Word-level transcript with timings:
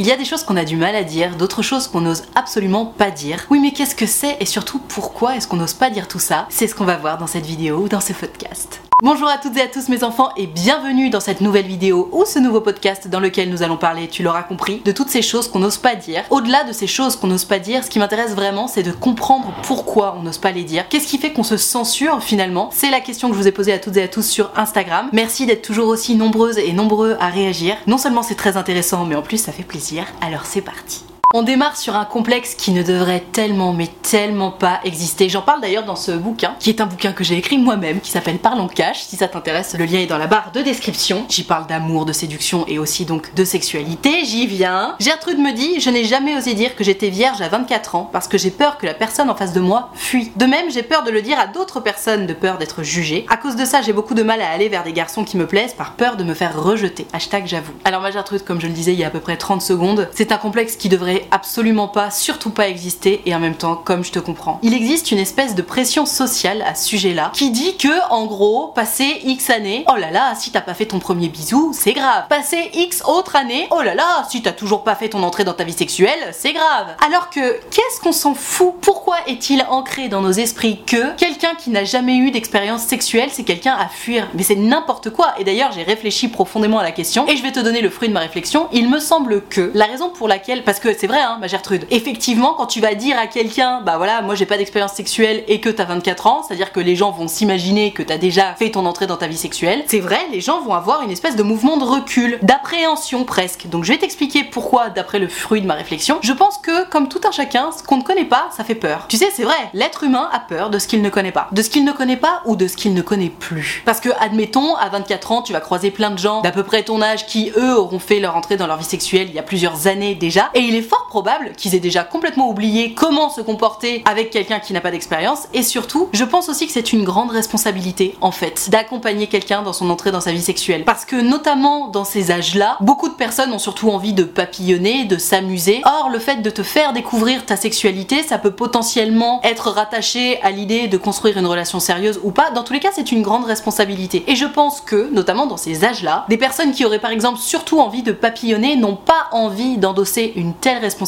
Il 0.00 0.06
y 0.06 0.12
a 0.12 0.16
des 0.16 0.24
choses 0.24 0.44
qu'on 0.44 0.56
a 0.56 0.64
du 0.64 0.76
mal 0.76 0.96
à 0.96 1.04
dire, 1.04 1.36
d'autres 1.36 1.60
choses 1.60 1.86
qu'on 1.86 2.00
n'ose 2.00 2.22
absolument 2.34 2.86
pas 2.86 3.10
dire. 3.10 3.44
Oui, 3.50 3.60
mais 3.60 3.72
qu'est-ce 3.72 3.94
que 3.94 4.06
c'est 4.06 4.38
et 4.40 4.46
surtout 4.46 4.78
pourquoi 4.78 5.36
est-ce 5.36 5.46
qu'on 5.46 5.58
n'ose 5.58 5.74
pas 5.74 5.90
dire 5.90 6.08
tout 6.08 6.18
ça? 6.18 6.46
C'est 6.48 6.68
ce 6.68 6.74
qu'on 6.74 6.86
va 6.86 6.96
voir 6.96 7.18
dans 7.18 7.26
cette 7.26 7.44
vidéo 7.44 7.80
ou 7.80 7.88
dans 7.90 8.00
ce 8.00 8.14
podcast. 8.14 8.80
Bonjour 9.02 9.28
à 9.28 9.38
toutes 9.38 9.56
et 9.56 9.62
à 9.62 9.66
tous 9.66 9.88
mes 9.88 10.04
enfants 10.04 10.28
et 10.36 10.46
bienvenue 10.46 11.08
dans 11.08 11.20
cette 11.20 11.40
nouvelle 11.40 11.64
vidéo 11.64 12.10
ou 12.12 12.26
ce 12.26 12.38
nouveau 12.38 12.60
podcast 12.60 13.08
dans 13.08 13.18
lequel 13.18 13.48
nous 13.48 13.62
allons 13.62 13.78
parler, 13.78 14.08
tu 14.08 14.22
l'auras 14.22 14.42
compris, 14.42 14.82
de 14.84 14.92
toutes 14.92 15.08
ces 15.08 15.22
choses 15.22 15.48
qu'on 15.48 15.60
n'ose 15.60 15.78
pas 15.78 15.94
dire. 15.94 16.22
Au-delà 16.28 16.64
de 16.64 16.74
ces 16.74 16.86
choses 16.86 17.16
qu'on 17.16 17.28
n'ose 17.28 17.46
pas 17.46 17.58
dire, 17.58 17.82
ce 17.82 17.88
qui 17.88 17.98
m'intéresse 17.98 18.34
vraiment 18.34 18.68
c'est 18.68 18.82
de 18.82 18.92
comprendre 18.92 19.54
pourquoi 19.62 20.16
on 20.18 20.22
n'ose 20.22 20.36
pas 20.36 20.52
les 20.52 20.64
dire. 20.64 20.86
Qu'est-ce 20.90 21.06
qui 21.06 21.16
fait 21.16 21.32
qu'on 21.32 21.44
se 21.44 21.56
censure 21.56 22.22
finalement? 22.22 22.68
C'est 22.74 22.90
la 22.90 23.00
question 23.00 23.30
que 23.30 23.34
je 23.36 23.40
vous 23.40 23.48
ai 23.48 23.52
posée 23.52 23.72
à 23.72 23.78
toutes 23.78 23.96
et 23.96 24.02
à 24.02 24.08
tous 24.08 24.28
sur 24.28 24.50
Instagram. 24.54 25.08
Merci 25.14 25.46
d'être 25.46 25.62
toujours 25.62 25.88
aussi 25.88 26.14
nombreuses 26.14 26.58
et 26.58 26.74
nombreux 26.74 27.16
à 27.20 27.28
réagir. 27.30 27.76
Non 27.86 27.96
seulement 27.96 28.22
c'est 28.22 28.34
très 28.34 28.58
intéressant 28.58 29.06
mais 29.06 29.14
en 29.14 29.22
plus 29.22 29.38
ça 29.38 29.50
fait 29.50 29.62
plaisir. 29.62 30.04
Alors 30.20 30.44
c'est 30.44 30.60
parti. 30.60 31.04
On 31.32 31.44
démarre 31.44 31.76
sur 31.76 31.94
un 31.94 32.06
complexe 32.06 32.56
qui 32.56 32.72
ne 32.72 32.82
devrait 32.82 33.22
tellement 33.30 33.72
mais 33.72 33.86
tellement 33.86 34.50
pas 34.50 34.80
exister. 34.82 35.28
J'en 35.28 35.42
parle 35.42 35.60
d'ailleurs 35.60 35.84
dans 35.84 35.94
ce 35.94 36.10
bouquin, 36.10 36.56
qui 36.58 36.70
est 36.70 36.80
un 36.80 36.86
bouquin 36.86 37.12
que 37.12 37.22
j'ai 37.22 37.36
écrit 37.36 37.56
moi-même, 37.56 38.00
qui 38.00 38.10
s'appelle 38.10 38.38
Parlons 38.38 38.66
cash. 38.66 39.02
Si 39.04 39.14
ça 39.14 39.28
t'intéresse, 39.28 39.76
le 39.78 39.84
lien 39.84 40.00
est 40.00 40.08
dans 40.08 40.18
la 40.18 40.26
barre 40.26 40.50
de 40.50 40.60
description. 40.60 41.26
J'y 41.28 41.44
parle 41.44 41.68
d'amour, 41.68 42.04
de 42.04 42.12
séduction 42.12 42.64
et 42.66 42.80
aussi 42.80 43.04
donc 43.04 43.32
de 43.32 43.44
sexualité. 43.44 44.24
J'y 44.24 44.48
viens. 44.48 44.96
Gertrude 44.98 45.38
me 45.38 45.52
dit, 45.52 45.78
je 45.78 45.88
n'ai 45.88 46.02
jamais 46.02 46.36
osé 46.36 46.54
dire 46.54 46.74
que 46.74 46.82
j'étais 46.82 47.10
vierge 47.10 47.40
à 47.40 47.48
24 47.48 47.94
ans 47.94 48.10
parce 48.12 48.26
que 48.26 48.36
j'ai 48.36 48.50
peur 48.50 48.76
que 48.76 48.86
la 48.86 48.94
personne 48.94 49.30
en 49.30 49.36
face 49.36 49.52
de 49.52 49.60
moi 49.60 49.90
fuit. 49.94 50.32
De 50.34 50.46
même, 50.46 50.68
j'ai 50.72 50.82
peur 50.82 51.04
de 51.04 51.12
le 51.12 51.22
dire 51.22 51.38
à 51.38 51.46
d'autres 51.46 51.78
personnes 51.78 52.26
de 52.26 52.34
peur 52.34 52.58
d'être 52.58 52.82
jugée. 52.82 53.24
À 53.28 53.36
cause 53.36 53.54
de 53.54 53.64
ça, 53.64 53.82
j'ai 53.82 53.92
beaucoup 53.92 54.14
de 54.14 54.24
mal 54.24 54.42
à 54.42 54.50
aller 54.50 54.68
vers 54.68 54.82
des 54.82 54.92
garçons 54.92 55.22
qui 55.22 55.36
me 55.36 55.46
plaisent 55.46 55.74
par 55.74 55.92
peur 55.92 56.16
de 56.16 56.24
me 56.24 56.34
faire 56.34 56.60
rejeter. 56.60 57.06
Hashtag 57.12 57.46
j'avoue. 57.46 57.74
Alors 57.84 58.00
ma 58.00 58.10
Gertrude, 58.10 58.42
comme 58.42 58.60
je 58.60 58.66
le 58.66 58.72
disais 58.72 58.94
il 58.94 58.98
y 58.98 59.04
a 59.04 59.06
à 59.06 59.10
peu 59.10 59.20
près 59.20 59.36
30 59.36 59.62
secondes, 59.62 60.08
c'est 60.12 60.32
un 60.32 60.36
complexe 60.36 60.74
qui 60.74 60.88
devrait 60.88 61.19
absolument 61.30 61.88
pas, 61.88 62.10
surtout 62.10 62.50
pas 62.50 62.68
exister 62.68 63.22
et 63.26 63.34
en 63.34 63.40
même 63.40 63.54
temps, 63.54 63.76
comme 63.76 64.04
je 64.04 64.12
te 64.12 64.18
comprends. 64.18 64.58
Il 64.62 64.74
existe 64.74 65.10
une 65.10 65.18
espèce 65.18 65.54
de 65.54 65.62
pression 65.62 66.06
sociale 66.06 66.62
à 66.66 66.74
ce 66.74 66.88
sujet-là 66.88 67.30
qui 67.34 67.50
dit 67.50 67.76
que, 67.76 68.10
en 68.10 68.26
gros, 68.26 68.68
passer 68.68 69.20
X 69.24 69.50
années, 69.50 69.84
oh 69.88 69.96
là 69.96 70.10
là, 70.10 70.34
si 70.34 70.50
t'as 70.50 70.60
pas 70.60 70.74
fait 70.74 70.86
ton 70.86 70.98
premier 70.98 71.28
bisou, 71.28 71.72
c'est 71.74 71.92
grave. 71.92 72.24
Passer 72.28 72.70
X 72.74 73.02
autres 73.06 73.36
années, 73.36 73.68
oh 73.70 73.82
là 73.82 73.94
là, 73.94 74.26
si 74.30 74.42
t'as 74.42 74.52
toujours 74.52 74.84
pas 74.84 74.94
fait 74.94 75.08
ton 75.08 75.22
entrée 75.22 75.44
dans 75.44 75.54
ta 75.54 75.64
vie 75.64 75.72
sexuelle, 75.72 76.18
c'est 76.32 76.52
grave. 76.52 76.96
Alors 77.06 77.30
que, 77.30 77.60
qu'est-ce 77.70 78.00
qu'on 78.00 78.12
s'en 78.12 78.34
fout? 78.34 78.74
Pourquoi 78.80 79.16
est-il 79.26 79.64
ancré 79.68 80.08
dans 80.08 80.20
nos 80.20 80.32
esprits 80.32 80.80
que 80.86 81.14
quelqu'un 81.16 81.54
qui 81.54 81.70
n'a 81.70 81.84
jamais 81.84 82.16
eu 82.16 82.30
d'expérience 82.30 82.82
sexuelle, 82.82 83.30
c'est 83.32 83.44
quelqu'un 83.44 83.74
à 83.74 83.88
fuir? 83.88 84.28
Mais 84.34 84.42
c'est 84.42 84.56
n'importe 84.56 85.10
quoi. 85.10 85.34
Et 85.38 85.44
d'ailleurs, 85.44 85.72
j'ai 85.72 85.82
réfléchi 85.82 86.28
profondément 86.28 86.78
à 86.78 86.82
la 86.82 86.92
question 86.92 87.26
et 87.28 87.36
je 87.36 87.42
vais 87.42 87.52
te 87.52 87.60
donner 87.60 87.80
le 87.80 87.90
fruit 87.90 88.08
de 88.08 88.14
ma 88.14 88.20
réflexion. 88.20 88.68
Il 88.72 88.88
me 88.88 88.98
semble 88.98 89.42
que 89.46 89.70
la 89.74 89.86
raison 89.86 90.10
pour 90.10 90.28
laquelle, 90.28 90.64
parce 90.64 90.80
que 90.80 90.96
c'est 90.96 91.06
vrai, 91.10 91.20
hein, 91.20 91.38
ma 91.40 91.48
Gertrude, 91.48 91.86
effectivement, 91.90 92.54
quand 92.54 92.66
tu 92.66 92.80
vas 92.80 92.94
dire 92.94 93.18
à 93.18 93.26
quelqu'un, 93.26 93.80
bah 93.80 93.96
voilà, 93.96 94.22
moi 94.22 94.34
j'ai 94.34 94.46
pas 94.46 94.56
d'expérience 94.56 94.92
sexuelle 94.92 95.42
et 95.48 95.60
que 95.60 95.68
t'as 95.68 95.84
24 95.84 96.26
ans, 96.26 96.42
c'est-à-dire 96.46 96.72
que 96.72 96.80
les 96.80 96.94
gens 96.94 97.10
vont 97.10 97.26
s'imaginer 97.26 97.92
que 97.92 98.02
t'as 98.02 98.16
déjà 98.16 98.54
fait 98.54 98.70
ton 98.70 98.86
entrée 98.86 99.06
dans 99.06 99.16
ta 99.16 99.26
vie 99.26 99.36
sexuelle, 99.36 99.82
c'est 99.88 99.98
vrai, 99.98 100.20
les 100.30 100.40
gens 100.40 100.60
vont 100.60 100.72
avoir 100.72 101.02
une 101.02 101.10
espèce 101.10 101.34
de 101.34 101.42
mouvement 101.42 101.76
de 101.76 101.84
recul, 101.84 102.38
d'appréhension 102.42 103.24
presque. 103.24 103.66
Donc 103.68 103.84
je 103.84 103.92
vais 103.92 103.98
t'expliquer 103.98 104.44
pourquoi, 104.44 104.88
d'après 104.88 105.18
le 105.18 105.28
fruit 105.28 105.60
de 105.60 105.66
ma 105.66 105.74
réflexion, 105.74 106.18
je 106.22 106.32
pense 106.32 106.58
que, 106.58 106.88
comme 106.88 107.08
tout 107.08 107.20
un 107.26 107.32
chacun, 107.32 107.70
ce 107.76 107.82
qu'on 107.82 107.96
ne 107.96 108.02
connaît 108.02 108.24
pas, 108.24 108.48
ça 108.56 108.62
fait 108.62 108.76
peur. 108.76 109.06
Tu 109.08 109.16
sais, 109.16 109.30
c'est 109.34 109.44
vrai, 109.44 109.70
l'être 109.74 110.04
humain 110.04 110.28
a 110.32 110.38
peur 110.38 110.70
de 110.70 110.78
ce 110.78 110.86
qu'il 110.86 111.02
ne 111.02 111.10
connaît 111.10 111.32
pas. 111.32 111.48
De 111.50 111.62
ce 111.62 111.70
qu'il 111.70 111.84
ne 111.84 111.92
connaît 111.92 112.16
pas 112.16 112.42
ou 112.44 112.54
de 112.54 112.68
ce 112.68 112.76
qu'il 112.76 112.94
ne 112.94 113.02
connaît 113.02 113.30
plus. 113.30 113.82
Parce 113.84 114.00
que, 114.00 114.10
admettons, 114.20 114.76
à 114.76 114.88
24 114.88 115.32
ans, 115.32 115.42
tu 115.42 115.52
vas 115.52 115.60
croiser 115.60 115.90
plein 115.90 116.10
de 116.10 116.18
gens 116.18 116.40
d'à 116.42 116.52
peu 116.52 116.62
près 116.62 116.84
ton 116.84 117.02
âge 117.02 117.26
qui, 117.26 117.50
eux, 117.56 117.76
auront 117.76 117.98
fait 117.98 118.20
leur 118.20 118.36
entrée 118.36 118.56
dans 118.56 118.68
leur 118.68 118.76
vie 118.76 118.84
sexuelle 118.84 119.26
il 119.28 119.34
y 119.34 119.38
a 119.38 119.42
plusieurs 119.42 119.86
années 119.86 120.14
déjà, 120.14 120.50
et 120.54 120.60
il 120.60 120.74
est 120.74 120.82
fort 120.82 120.99
probable 121.10 121.52
qu'ils 121.56 121.74
aient 121.74 121.80
déjà 121.80 122.04
complètement 122.04 122.48
oublié 122.48 122.94
comment 122.94 123.28
se 123.28 123.40
comporter 123.42 124.02
avec 124.06 124.30
quelqu'un 124.30 124.60
qui 124.60 124.72
n'a 124.72 124.80
pas 124.80 124.92
d'expérience, 124.92 125.48
et 125.52 125.62
surtout, 125.62 126.08
je 126.12 126.24
pense 126.24 126.48
aussi 126.48 126.66
que 126.66 126.72
c'est 126.72 126.92
une 126.92 127.04
grande 127.04 127.32
responsabilité, 127.32 128.16
en 128.20 128.30
fait, 128.30 128.70
d'accompagner 128.70 129.26
quelqu'un 129.26 129.62
dans 129.62 129.72
son 129.72 129.90
entrée 129.90 130.12
dans 130.12 130.20
sa 130.20 130.32
vie 130.32 130.40
sexuelle. 130.40 130.84
Parce 130.84 131.04
que, 131.04 131.16
notamment 131.16 131.88
dans 131.88 132.04
ces 132.04 132.30
âges-là, 132.30 132.76
beaucoup 132.80 133.08
de 133.08 133.14
personnes 133.14 133.52
ont 133.52 133.58
surtout 133.58 133.90
envie 133.90 134.12
de 134.12 134.22
papillonner, 134.22 135.04
de 135.04 135.18
s'amuser. 135.18 135.82
Or, 135.84 136.10
le 136.10 136.20
fait 136.20 136.36
de 136.36 136.50
te 136.50 136.62
faire 136.62 136.92
découvrir 136.92 137.44
ta 137.44 137.56
sexualité, 137.56 138.22
ça 138.22 138.38
peut 138.38 138.52
potentiellement 138.52 139.40
être 139.42 139.70
rattaché 139.70 140.40
à 140.42 140.52
l'idée 140.52 140.86
de 140.86 140.96
construire 140.96 141.36
une 141.36 141.46
relation 141.46 141.80
sérieuse 141.80 142.20
ou 142.22 142.30
pas. 142.30 142.52
Dans 142.52 142.62
tous 142.62 142.72
les 142.72 142.80
cas, 142.80 142.90
c'est 142.94 143.10
une 143.10 143.22
grande 143.22 143.44
responsabilité. 143.44 144.24
Et 144.28 144.36
je 144.36 144.46
pense 144.46 144.80
que, 144.80 145.10
notamment 145.12 145.46
dans 145.46 145.56
ces 145.56 145.84
âges-là, 145.84 146.24
des 146.28 146.36
personnes 146.36 146.70
qui 146.70 146.84
auraient 146.84 147.00
par 147.00 147.10
exemple 147.10 147.40
surtout 147.40 147.80
envie 147.80 148.04
de 148.04 148.12
papillonner 148.12 148.76
n'ont 148.76 148.96
pas 148.96 149.26
envie 149.32 149.76
d'endosser 149.76 150.32
une 150.36 150.54
telle 150.54 150.78
responsabilité. 150.78 150.99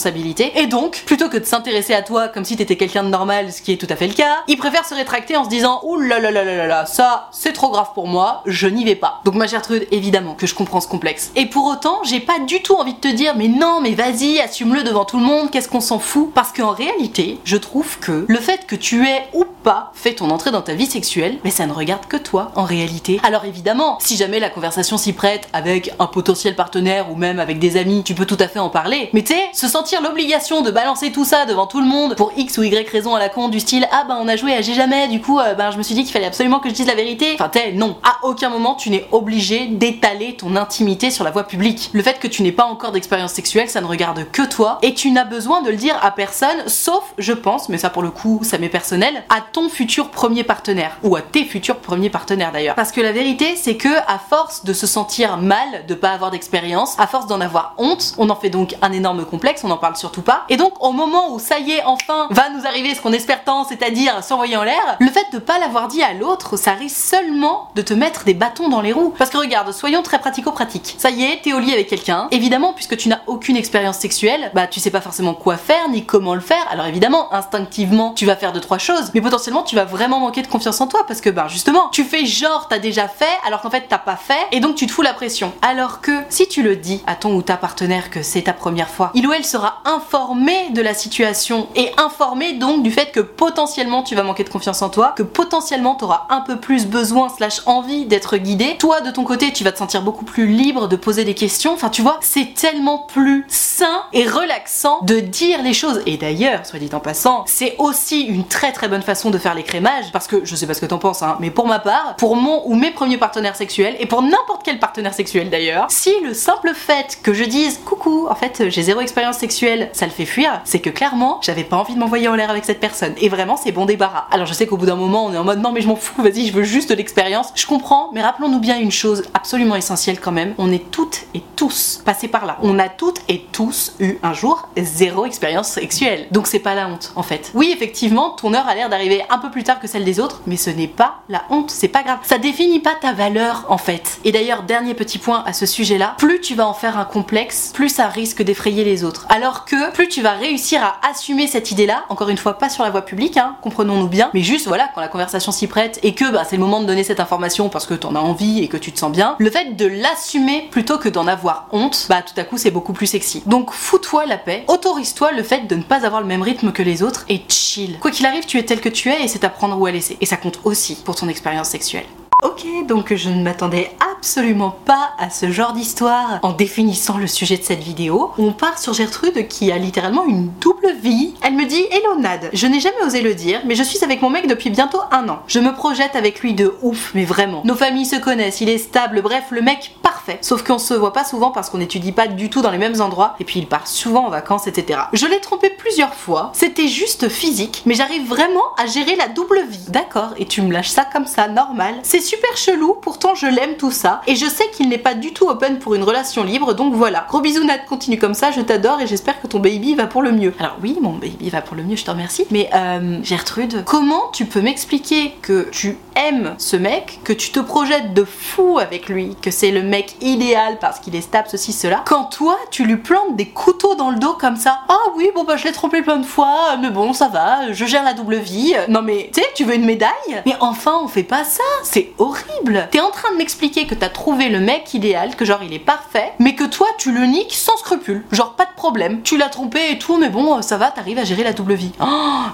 Et 0.57 0.67
donc, 0.67 1.03
plutôt 1.07 1.29
que 1.29 1.37
de 1.37 1.45
s'intéresser 1.45 1.95
à 1.95 2.03
toi 2.03 2.29
comme 2.29 2.45
si 2.45 2.57
t'étais 2.57 2.77
quelqu'un 2.77 3.05
de 3.05 3.09
normal, 3.09 3.53
ce 3.53 3.63
qui 3.63 3.73
est 3.73 3.77
tout 3.77 3.87
à 3.91 3.97
fait 3.97 4.07
le 4.07 4.15
cas, 4.15 4.39
ils 4.49 4.57
préfèrent 4.57 4.87
se 4.87 4.95
rétracter 4.95 5.37
en 5.37 5.45
se 5.45 5.49
disant 5.49 5.81
Ouh 5.85 5.99
là 5.99 6.19
là 6.19 6.31
là 6.31 6.45
là 6.45 6.67
là, 6.67 6.87
ça 6.87 7.29
c'est 7.33 7.53
trop 7.53 7.71
grave 7.71 7.89
pour 7.95 8.07
moi, 8.07 8.43
je 8.47 8.67
n'y 8.67 8.85
vais 8.85 8.95
pas. 8.95 9.21
Donc 9.25 9.35
ma 9.35 9.47
Gertrude, 9.47 9.87
évidemment 9.91 10.35
que 10.35 10.47
je 10.47 10.55
comprends 10.55 10.81
ce 10.81 10.89
complexe. 10.89 11.31
Et 11.37 11.47
pour 11.47 11.67
autant, 11.67 12.03
j'ai 12.05 12.21
pas 12.21 12.39
du 12.41 12.63
tout 12.63 12.75
envie 12.75 12.95
de 12.95 12.99
te 12.99 13.09
dire 13.09 13.35
Mais 13.37 13.49
non, 13.49 13.81
mais 13.81 13.95
vas-y, 13.95 14.41
assume-le 14.41 14.83
devant 14.83 15.05
tout 15.05 15.19
le 15.19 15.25
monde, 15.25 15.51
qu'est-ce 15.51 15.69
qu'on 15.69 15.81
s'en 15.81 15.99
fout? 15.99 16.33
Parce 16.35 16.53
qu'en 16.53 16.71
réalité, 16.71 17.39
je 17.45 17.57
trouve 17.57 17.99
que 17.99 18.25
le 18.29 18.39
fait 18.39 18.67
que 18.67 18.77
tu 18.77 19.07
aies 19.07 19.27
ou 19.33 19.45
pas 19.63 19.93
fait 19.95 20.15
ton 20.15 20.31
entrée 20.31 20.51
dans 20.51 20.63
ta 20.63 20.75
vie 20.75 20.87
sexuelle, 20.87 21.39
mais 21.45 21.51
ça 21.51 21.67
ne 21.67 21.73
regarde 21.73 22.07
que 22.07 22.17
toi 22.17 22.53
en 22.57 22.65
réalité. 22.65 23.21
Alors 23.23 23.45
évidemment, 23.45 23.99
si 24.01 24.17
jamais 24.17 24.41
la 24.41 24.51
conversation 24.51 24.97
s'y 24.97 25.13
prête 25.13 25.49
avec 25.53 25.93
un 25.99 26.07
potentiel 26.07 26.57
partenaire 26.57 27.11
ou 27.11 27.17
même 27.17 27.39
avec 27.39 27.59
des 27.59 27.77
amis, 27.77 28.03
tu 28.05 28.15
peux 28.15 28.27
tout 28.27 28.37
à 28.41 28.49
fait 28.49 28.59
en 28.59 28.71
parler. 28.71 29.11
Mais 29.13 29.23
tu 29.23 29.35
sais, 29.35 29.43
se 29.53 29.69
sentir 29.69 29.82
l'obligation 30.03 30.63
de 30.63 30.71
balancer 30.71 31.11
tout 31.11 31.25
ça 31.25 31.45
devant 31.45 31.67
tout 31.67 31.81
le 31.81 31.87
monde 31.87 32.15
pour 32.15 32.33
X 32.37 32.57
ou 32.57 32.63
Y 32.63 32.89
raison 32.89 33.15
à 33.15 33.19
la 33.19 33.29
con 33.29 33.49
du 33.49 33.61
style 33.61 33.87
ah 33.91 34.05
bah 34.09 34.17
on 34.21 34.29
a 34.29 34.37
joué 34.37 34.55
à 34.55 34.63
j'ai 34.63 34.75
jamais, 34.75 35.09
du 35.09 35.21
coup 35.21 35.39
euh, 35.39 35.55
ben 35.55 35.71
je 35.71 35.77
me 35.77 35.83
suis 35.83 35.95
dit 35.95 36.05
qu'il 36.05 36.13
fallait 36.13 36.27
absolument 36.27 36.61
que 36.61 36.69
je 36.69 36.75
dise 36.75 36.87
la 36.87 36.95
vérité. 36.95 37.33
Enfin 37.35 37.49
t'es 37.49 37.73
non, 37.73 37.97
à 38.03 38.25
aucun 38.27 38.49
moment 38.49 38.75
tu 38.75 38.91
n'es 38.91 39.07
obligé 39.11 39.67
d'étaler 39.67 40.37
ton 40.37 40.57
intimité 40.57 41.11
sur 41.11 41.25
la 41.25 41.31
voie 41.31 41.45
publique. 41.45 41.91
Le 41.93 42.03
fait 42.03 42.21
que 42.21 42.29
tu 42.29 42.43
n'aies 42.43 42.53
pas 42.53 42.65
encore 42.65 42.93
d'expérience 42.93 43.33
sexuelle, 43.33 43.69
ça 43.69 43.81
ne 43.81 43.87
regarde 43.87 44.31
que 44.31 44.43
toi 44.43 44.79
et 44.83 44.95
tu 44.95 45.11
n'as 45.11 45.25
besoin 45.25 45.63
de 45.63 45.71
le 45.71 45.77
dire 45.77 45.99
à 46.01 46.13
personne, 46.13 46.69
sauf 46.69 47.03
je 47.19 47.33
pense, 47.33 47.69
mais 47.69 47.79
ça 47.79 47.91
pour 47.91 48.03
le 48.03 48.11
coup 48.11 48.41
ça 48.45 48.59
m'est 48.59 48.69
personnel, 48.69 49.25
à 49.29 49.41
ton 49.41 49.69
futur 49.69 50.11
premier 50.11 50.45
partenaire 50.45 50.97
ou 51.03 51.17
à 51.17 51.23
tes 51.23 51.45
futurs 51.45 51.79
premiers 51.79 52.11
partenaires 52.11 52.53
d'ailleurs. 52.53 52.77
Parce 52.77 52.93
que 52.93 53.01
la 53.01 53.13
vérité 53.13 53.57
c'est 53.57 53.77
que 53.77 53.95
à 54.07 54.19
force 54.19 54.65
de 54.65 54.73
se 54.73 54.87
sentir 54.87 55.39
mal 55.39 55.87
de 55.89 55.95
pas 55.95 56.11
avoir 56.11 56.31
d'expérience, 56.31 56.99
à 56.99 57.07
force 57.07 57.27
d'en 57.27 57.41
avoir 57.41 57.75
honte, 57.79 58.15
on 58.19 58.31
en 58.31 58.37
fait 58.37 58.51
donc 58.51 58.77
un 58.81 58.93
énorme 58.93 59.25
complexe, 59.25 59.65
n'en 59.73 59.79
parle 59.79 59.97
surtout 59.97 60.23
pas. 60.23 60.45
Et 60.49 60.57
donc 60.57 60.75
au 60.85 60.93
moment 60.93 61.33
où 61.33 61.39
ça 61.39 61.59
y 61.59 61.73
est, 61.73 61.85
enfin 61.85 62.27
va 62.31 62.51
nous 62.51 62.67
arriver 62.67 62.95
ce 62.95 63.01
qu'on 63.01 63.13
espère 63.13 63.45
tant, 63.45 63.65
c'est-à-dire 63.65 64.23
s'envoyer 64.23 64.57
en 64.57 64.65
l'air, 64.65 64.97
le 64.99 65.09
fait 65.09 65.27
de 65.33 65.39
pas 65.39 65.59
l'avoir 65.59 65.89
dit 65.89 66.03
à 66.03 66.13
l'autre, 66.13 66.57
ça 66.57 66.73
risque 66.73 66.97
seulement 66.97 67.69
de 67.75 67.83
te 67.83 67.95
mettre 67.95 68.25
des 68.25 68.35
bâtons 68.35 68.69
dans 68.69 68.81
les 68.81 68.93
roues. 68.93 69.15
Parce 69.19 69.31
que 69.31 69.39
regarde, 69.39 69.73
soyons 69.73 70.03
très 70.03 70.19
pratico-pratiques. 70.19 70.95
Ça 70.99 71.11
y 71.11 71.25
est, 71.25 71.43
t'es 71.43 71.53
au 71.53 71.59
lit 71.59 71.73
avec 71.73 71.89
quelqu'un. 71.89 72.29
Évidemment, 72.31 72.73
puisque 72.73 72.97
tu 72.97 73.09
n'as 73.09 73.21
aucune 73.27 73.57
expérience 73.57 73.97
sexuelle, 73.97 74.51
bah 74.55 74.67
tu 74.67 74.81
sais 74.81 74.91
pas 74.91 75.01
forcément 75.01 75.35
quoi 75.35 75.57
faire 75.57 75.89
ni 75.89 76.05
comment 76.05 76.35
le 76.35 76.41
faire. 76.41 76.65
Alors 76.71 76.87
évidemment, 76.87 77.33
instinctivement, 77.33 78.13
tu 78.15 78.27
vas 78.27 78.37
faire 78.37 78.53
deux 78.53 78.61
trois 78.61 78.79
choses, 78.79 79.11
mais 79.15 79.21
potentiellement 79.21 79.63
tu 79.63 79.77
vas 79.77 79.85
vraiment 79.85 80.21
manquer 80.21 80.43
de 80.43 80.47
confiance 80.47 80.81
en 80.81 80.87
toi 80.87 81.05
parce 81.07 81.21
que 81.21 81.31
bah 81.31 81.47
justement, 81.49 81.89
tu 81.93 82.05
fais 82.05 82.27
genre 82.27 82.69
t'as 82.69 82.79
déjà 82.79 83.09
fait 83.09 83.25
alors 83.47 83.61
qu'en 83.61 83.71
fait 83.71 83.87
t'as 83.89 83.99
pas 83.99 84.17
fait 84.17 84.47
et 84.53 84.61
donc 84.61 84.77
tu 84.77 84.87
te 84.87 84.93
fous 84.93 85.03
la 85.03 85.15
pression. 85.15 85.53
Alors 85.63 86.01
que 86.01 86.13
si 86.29 86.49
tu 86.49 86.63
le 86.63 86.77
dis 86.77 87.03
à 87.07 87.15
ton 87.17 87.35
ou 87.35 87.43
ta 87.43 87.57
partenaire 87.57 88.11
que 88.11 88.23
c'est 88.23 88.43
ta 88.43 88.53
première 88.53 88.89
fois, 88.89 89.11
il 89.15 89.27
ou 89.27 89.33
elle 89.33 89.43
elle 89.43 89.47
sera 89.63 89.81
informée 89.85 90.71
de 90.71 90.83
la 90.83 90.93
situation 90.93 91.69
et 91.77 91.93
informée 91.97 92.55
donc 92.55 92.83
du 92.83 92.91
fait 92.91 93.13
que 93.13 93.21
potentiellement 93.21 94.03
tu 94.03 94.17
vas 94.17 94.25
manquer 94.25 94.43
de 94.43 94.49
confiance 94.49 94.83
en 94.83 94.89
toi, 94.89 95.15
que 95.17 95.23
potentiellement 95.23 95.95
tu 95.95 96.03
auras 96.03 96.27
un 96.31 96.41
peu 96.41 96.59
plus 96.59 96.87
besoin 96.87 97.29
slash 97.29 97.63
envie 97.67 98.05
d'être 98.07 98.39
guidé. 98.39 98.77
Toi 98.81 99.03
de 99.03 99.13
ton 99.13 99.23
côté, 99.23 99.53
tu 99.53 99.63
vas 99.63 99.71
te 99.71 99.79
sentir 99.79 100.03
beaucoup 100.03 100.25
plus 100.25 100.49
libre 100.49 100.89
de 100.89 100.97
poser 100.97 101.25
des 101.25 101.35
questions. 101.35 101.75
Enfin, 101.75 101.91
tu 101.91 102.03
vois, 102.03 102.19
c'est 102.23 102.55
tellement 102.55 102.99
plus 102.99 103.45
sain 103.47 104.03
et 104.13 104.27
relaxant 104.27 104.99
de 105.03 105.21
dire 105.21 105.63
les 105.63 105.75
choses. 105.75 106.03
Et 106.07 106.17
d'ailleurs, 106.17 106.67
soit 106.67 106.81
dit 106.81 106.91
en 106.93 106.99
passant, 106.99 107.45
c'est 107.47 107.77
aussi 107.79 108.23
une 108.23 108.49
très 108.49 108.73
très 108.73 108.89
bonne 108.89 109.03
façon 109.03 109.31
de 109.31 109.39
faire 109.39 109.55
l'écrémage 109.55 110.11
parce 110.13 110.27
que 110.27 110.45
je 110.45 110.57
sais 110.57 110.67
pas 110.67 110.75
ce 110.75 110.81
que 110.81 110.87
t'en 110.87 110.99
penses, 110.99 111.23
hein, 111.23 111.37
mais 111.39 111.53
pour 111.53 111.69
ma 111.69 111.79
part, 111.79 112.17
pour 112.17 112.35
mon 112.35 112.67
ou 112.67 112.75
mes 112.75 112.91
premiers 112.91 113.19
partenaires 113.19 113.55
sexuels 113.55 113.95
et 114.01 114.07
pour 114.07 114.23
n'importe 114.23 114.63
quel 114.65 114.81
partenaire 114.81 115.15
sexuel 115.15 115.51
d'ailleurs, 115.51 115.87
si 115.89 116.11
le 116.25 116.35
simple 116.35 116.73
fait 116.75 117.21
que 117.23 117.33
je 117.33 117.45
dise 117.45 117.79
coucou, 117.85 118.27
en 118.29 118.35
fait 118.35 118.69
j'ai 118.69 118.83
zéro 118.83 119.01
expérience 119.01 119.37
sexuelle, 119.37 119.52
ça 119.93 120.07
le 120.07 120.13
fait 120.13 120.25
fuir, 120.25 120.61
c'est 120.65 120.81
que 120.81 120.91
clairement 120.91 121.41
j'avais 121.43 121.65
pas 121.65 121.77
envie 121.77 121.95
de 121.95 121.99
m'envoyer 121.99 122.29
en 122.29 122.35
l'air 122.35 122.51
avec 122.51 122.65
cette 122.65 122.81
personne. 122.81 123.15
Et 123.19 123.29
vraiment 123.29 123.57
c'est 123.57 123.73
bon 123.73 123.87
débarras. 123.87 124.27
Alors 124.31 124.47
je 124.47 124.55
sais 124.55 124.67
qu'au 124.67 124.77
bout 124.77 124.87
d'un 124.87 124.97
moment 124.97 125.27
on 125.27 125.33
est 125.33 125.39
en 125.39 125.45
mode 125.45 125.61
non 125.61 125.73
mais 125.73 125.81
je 125.81 125.89
m'en 125.89 125.97
fous, 125.97 126.23
vas-y 126.23 126.47
je 126.47 126.53
veux 126.53 126.63
juste 126.63 126.91
de 126.91 126.95
l'expérience. 126.95 127.53
Je 127.55 127.67
comprends, 127.67 128.11
mais 128.13 128.23
rappelons-nous 128.23 128.61
bien 128.61 128.79
une 128.79 128.91
chose 128.91 129.25
absolument 129.35 129.77
essentielle 129.77 130.21
quand 130.21 130.33
même, 130.33 130.55
on 130.59 130.73
est 130.73 130.91
toutes 130.91 131.23
et 131.35 131.43
tous 131.57 132.03
passés 132.05 132.29
par 132.29 132.47
là. 132.47 132.59
On 132.63 132.79
a 132.79 132.89
toutes 132.89 133.21
et 133.29 133.47
tous 133.53 133.95
eu 134.01 134.19
un 134.23 134.33
jour 134.33 134.69
zéro 134.77 135.27
expérience 135.27 135.69
sexuelle. 135.69 136.27
Donc 136.31 136.47
c'est 136.47 136.59
pas 136.59 136.75
la 136.75 136.89
honte 136.89 137.13
en 137.17 137.23
fait. 137.23 137.51
Oui 137.55 137.71
effectivement 137.73 138.31
ton 138.31 138.55
heure 138.55 138.69
a 138.69 138.75
l'air 138.75 138.89
d'arriver 138.89 139.23
un 139.31 139.39
peu 139.39 139.51
plus 139.51 139.65
tard 139.65 139.81
que 139.81 139.87
celle 139.87 140.05
des 140.05 140.21
autres, 140.21 140.41
mais 140.47 140.57
ce 140.57 140.71
n'est 140.71 140.89
pas 140.89 141.21
la 141.29 141.43
honte, 141.51 141.71
c'est 141.71 141.89
pas 141.89 142.03
grave. 142.03 142.19
Ça 142.23 142.39
définit 142.39 142.81
pas 142.81 142.95
ta 142.95 143.13
valeur 143.13 143.67
en 143.69 143.79
fait. 143.79 144.19
Et 144.25 144.33
d'ailleurs 144.33 144.63
dernier 144.63 144.95
petit 144.95 145.19
point 145.19 145.43
à 145.47 145.53
ce 145.53 145.67
sujet-là, 145.67 146.15
plus 146.19 146.41
tu 146.41 146.55
vas 146.55 146.67
en 146.67 146.75
faire 146.75 146.99
un 146.99 147.05
complexe, 147.05 147.73
plus 147.75 147.89
ça 147.89 148.09
risque 148.09 148.43
d'effrayer 148.43 148.85
les 148.85 149.05
autres. 149.05 149.27
Alors 149.35 149.65
que 149.65 149.91
plus 149.93 150.09
tu 150.09 150.21
vas 150.21 150.33
réussir 150.33 150.83
à 150.83 151.01
assumer 151.09 151.47
cette 151.47 151.71
idée-là, 151.71 152.05
encore 152.11 152.29
une 152.29 152.37
fois 152.37 152.59
pas 152.59 152.69
sur 152.69 152.85
la 152.85 152.91
voie 152.91 153.01
publique, 153.01 153.39
hein, 153.39 153.57
comprenons-nous 153.63 154.09
bien, 154.09 154.29
mais 154.35 154.43
juste 154.43 154.67
voilà 154.67 154.91
quand 154.95 155.01
la 155.01 155.09
conversation 155.09 155.53
s'y 155.53 155.69
prête 155.69 155.99
et 156.03 156.15
que 156.15 156.31
bah, 156.31 156.45
c'est 156.47 156.57
le 156.57 156.63
moment 156.63 156.83
de 156.83 156.87
donner 156.87 157.03
cette 157.03 157.19
information 157.19 157.71
parce 157.71 157.87
que 157.87 157.95
t'en 157.95 158.15
as 158.15 158.21
envie 158.21 158.63
et 158.63 158.69
que 158.69 158.77
tu 158.77 158.93
te 158.93 158.99
sens 158.99 159.11
bien, 159.11 159.37
le 159.39 159.51
fait 159.51 159.75
de 159.75 159.87
l'assumer 159.87 160.69
plutôt 160.71 160.99
que 160.99 161.09
d'en 161.09 161.27
avoir 161.27 161.67
honte, 161.73 162.05
bah 162.11 162.21
tout 162.21 162.39
à 162.39 162.45
coup 162.45 162.59
c'est 162.59 162.71
beaucoup 162.71 162.93
plus 162.93 163.07
sexy. 163.07 163.43
Donc 163.47 163.73
fous-toi 163.73 164.27
la 164.27 164.37
paix, 164.37 164.65
autorise-toi 164.69 165.33
le 165.33 165.43
fait 165.43 165.67
de 165.67 165.77
ne 165.77 165.83
pas 165.83 166.05
avoir 166.05 166.21
le 166.21 166.27
même 166.27 166.43
rythme 166.43 166.71
que 166.71 166.83
les 166.83 167.03
autres 167.03 167.25
et 167.31 167.41
chill. 167.49 167.99
Quoi 168.01 168.11
qu'il 168.11 168.27
arrive, 168.27 168.45
tu 168.45 168.59
es 168.59 168.65
tel 168.67 168.83
que 168.83 168.91
tu 168.91 169.09
es 169.09 169.25
et 169.25 169.29
c'est 169.29 169.45
à 169.45 169.49
prendre 169.49 169.81
ou 169.81 169.87
à 169.87 169.93
laisser. 169.93 170.19
Et 170.21 170.27
ça 170.27 170.37
compte 170.37 170.61
aussi 170.65 170.95
pour 170.95 171.15
ton 171.15 171.29
expérience 171.29 171.69
sexuelle. 171.69 172.05
Ok, 172.43 172.67
donc 172.89 173.15
je 173.15 173.29
ne 173.29 173.43
m'attendais 173.43 173.91
absolument 174.17 174.77
pas 174.85 175.11
à 175.19 175.31
ce 175.31 175.51
genre 175.51 175.73
d'histoire 175.73 176.41
en 176.43 176.53
définissant 176.53 177.19
le 177.19 177.27
sujet 177.27 177.57
de 177.57 177.63
cette 177.63 177.83
vidéo. 177.83 178.33
On 178.39 178.53
part 178.53 178.79
sur 178.79 178.93
Gertrude 178.93 179.47
qui 179.49 179.71
a 179.71 179.79
littéralement 179.79 180.25
une 180.27 180.51
double 180.61 180.93
vie. 181.01 181.35
Elle 181.43 181.55
me 181.55 181.67
dit 181.67 181.85
Hello 181.91 182.13
je 182.53 182.67
n'ai 182.67 182.81
jamais 182.81 183.03
osé 183.05 183.21
le 183.21 183.35
dire, 183.35 183.61
mais 183.65 183.75
je 183.75 183.83
suis 183.83 184.05
avec 184.05 184.23
mon 184.23 184.31
mec 184.31 184.47
depuis 184.47 184.71
bientôt 184.71 185.01
un 185.11 185.29
an. 185.29 185.41
Je 185.47 185.59
me 185.59 185.75
projette 185.75 186.15
avec 186.15 186.41
lui 186.41 186.55
de 186.55 186.75
ouf, 186.83 187.13
mais 187.15 187.25
vraiment. 187.25 187.63
Nos 187.65 187.75
familles 187.75 188.07
se 188.07 188.17
connaissent, 188.17 188.61
il 188.61 188.69
est 188.69 188.79
stable, 188.79 189.23
bref, 189.23 189.45
le 189.51 189.63
mec 189.63 189.97
parfait. 190.03 190.39
Sauf 190.41 190.63
qu'on 190.63 190.79
se 190.79 190.95
voit 190.95 191.13
pas 191.13 191.25
souvent 191.25 191.51
parce 191.51 191.71
qu'on 191.71 191.79
n'étudie 191.79 192.13
pas 192.13 192.29
du 192.29 192.51
tout 192.51 192.63
dans 192.63 192.71
les 192.71 192.79
mêmes 192.79 193.01
endroits, 193.01 193.35
et 193.41 193.45
puis 193.45 193.61
il 193.61 193.67
part 193.67 193.87
souvent 193.87 194.27
en 194.27 194.31
vacances, 194.31 194.67
etc. 194.67 195.01
Je 195.13 195.27
l'ai 195.27 195.41
trompé 195.41 195.71
plusieurs 195.71 196.15
fois, 196.15 196.53
c'était 196.55 196.89
juste 196.89 197.29
physique, 197.29 197.83
mais 197.87 197.95
j'arrive 197.95 198.29
vraiment 198.29 198.75
à 198.77 198.87
gérer 198.87 199.17
la 199.17 199.29
double 199.29 199.63
vie. 199.69 199.87
D'accord, 199.89 200.35
et 200.37 200.47
tu 200.47 200.63
me 200.63 200.73
lâches 200.73 200.91
ça 200.91 201.05
comme 201.05 201.27
ça, 201.27 201.49
normal. 201.49 201.95
C'est 202.03 202.21
super 202.33 202.57
chelou, 202.57 202.95
pourtant 202.95 203.35
je 203.35 203.47
l'aime 203.47 203.77
tout 203.77 203.91
ça. 203.91 204.23
Et 204.27 204.37
je 204.37 204.47
sais 204.47 204.67
qu'il 204.71 204.89
n'est 204.89 204.97
pas 204.97 205.13
du 205.13 205.35
tout 205.35 205.49
open 205.49 205.79
pour 205.79 205.95
une 205.95 206.03
relation 206.03 206.45
libre, 206.45 206.73
donc 206.73 206.95
voilà. 206.95 207.27
Gros 207.29 207.41
bisous 207.41 207.63
Nat, 207.65 207.81
continue 207.81 208.19
comme 208.19 208.33
ça, 208.33 208.51
je 208.51 208.63
t'adore 208.63 209.03
et 209.03 209.07
j'espère 209.07 209.39
que 209.43 209.47
ton 209.47 209.59
baby 209.59 209.95
va 209.95 210.07
pour 210.07 210.23
le 210.23 210.33
mieux. 210.33 210.55
Alors 210.59 210.79
oui, 210.83 210.97
mon 211.03 211.13
baby 211.13 211.51
va 211.51 211.61
pour 211.61 211.77
le 211.77 211.83
mieux, 211.83 211.97
je 211.97 212.05
te 212.05 212.11
remercie. 212.11 212.47
Mais 212.51 212.71
euh, 212.73 213.19
Gertrude, 213.23 213.85
comment 213.85 214.31
tu 214.33 214.47
peux 214.47 214.63
m'expliquer 214.63 215.35
que 215.43 215.69
tu 215.71 215.99
aimes 216.17 216.55
ce 216.57 216.77
mec, 216.77 217.21
que 217.23 217.35
tu 217.35 217.51
te 217.51 217.61
projettes 217.61 218.15
de 218.15 218.25
fou 218.25 218.79
avec 218.79 219.11
lui, 219.11 219.37
que 219.43 219.51
c'est 219.51 219.71
le 219.71 219.83
mec 219.83 220.17
idéal 220.23 220.79
parce 220.81 221.01
qu'il 221.01 221.15
est 221.15 221.21
stable, 221.21 221.49
ceci, 221.51 221.75
cela, 221.75 222.03
quand 222.07 222.25
toi 222.25 222.57
tu 222.71 222.87
lui 222.87 222.97
plantes 222.97 223.37
des 223.37 223.49
couteaux 223.49 223.95
dans 223.95 224.11
le 224.11 224.19
dos 224.19 224.37
comme 224.41 224.57
ça? 224.57 224.81
Ah 224.89 224.97
oui, 225.17 225.29
bon 225.35 225.45
bah 225.45 225.59
je 225.59 225.65
l'ai 225.65 225.73
trompé 225.73 226.01
plein 226.01 226.17
de 226.17 226.27
fois, 226.27 226.79
mais 226.81 226.89
bon 226.89 227.13
ça 227.13 227.29
va, 227.29 227.73
je 227.73 227.85
gère 227.85 228.05
la 228.05 228.15
double 228.15 228.37
vie. 228.37 228.75
Non 228.89 229.03
mais 229.03 229.31
tu 229.35 229.43
sais, 229.43 229.47
tu 229.55 229.65
veux 229.65 229.75
une 229.75 229.85
médaille? 229.85 230.43
Mais 230.47 230.57
enfin 230.61 230.99
on 231.03 231.09
fait 231.09 231.23
pas 231.25 231.45
ça, 231.45 231.63
c'est 231.83 232.13
horrible. 232.23 232.89
T'es 232.91 233.01
en 233.01 233.11
train 233.11 233.33
de 233.33 233.37
m'expliquer 233.37 233.87
que 233.87 233.95
t'as 233.95 234.09
trouvé 234.09 234.49
le 234.49 234.61
mec 234.61 234.95
idéal, 234.95 235.37
que 235.37 235.45
genre 235.45 235.63
il 235.63 235.73
est 235.73 235.79
parfait, 235.79 236.33
mais 236.39 236.55
que 236.55 236.65
toi 236.65 236.87
tu 236.99 237.13
le 237.13 237.27
niques 237.27 237.55
sans 237.55 237.77
scrupule. 237.77 238.25
Genre 238.31 238.55
pas 238.55 238.65
de 238.65 238.75
problème, 238.77 239.23
tu 239.23 239.37
l'as 239.37 239.49
trompé 239.49 239.91
et 239.91 239.99
tout, 239.99 240.19
mais 240.19 240.29
bon 240.29 240.63
ça 240.63 240.77
va, 240.77 240.91
t'arrives 240.91 241.19
à 241.19 241.25
gérer 241.25 241.43
la 241.43 241.53
double 241.53 241.75
vie. 241.75 241.93
Oh, 242.01 242.07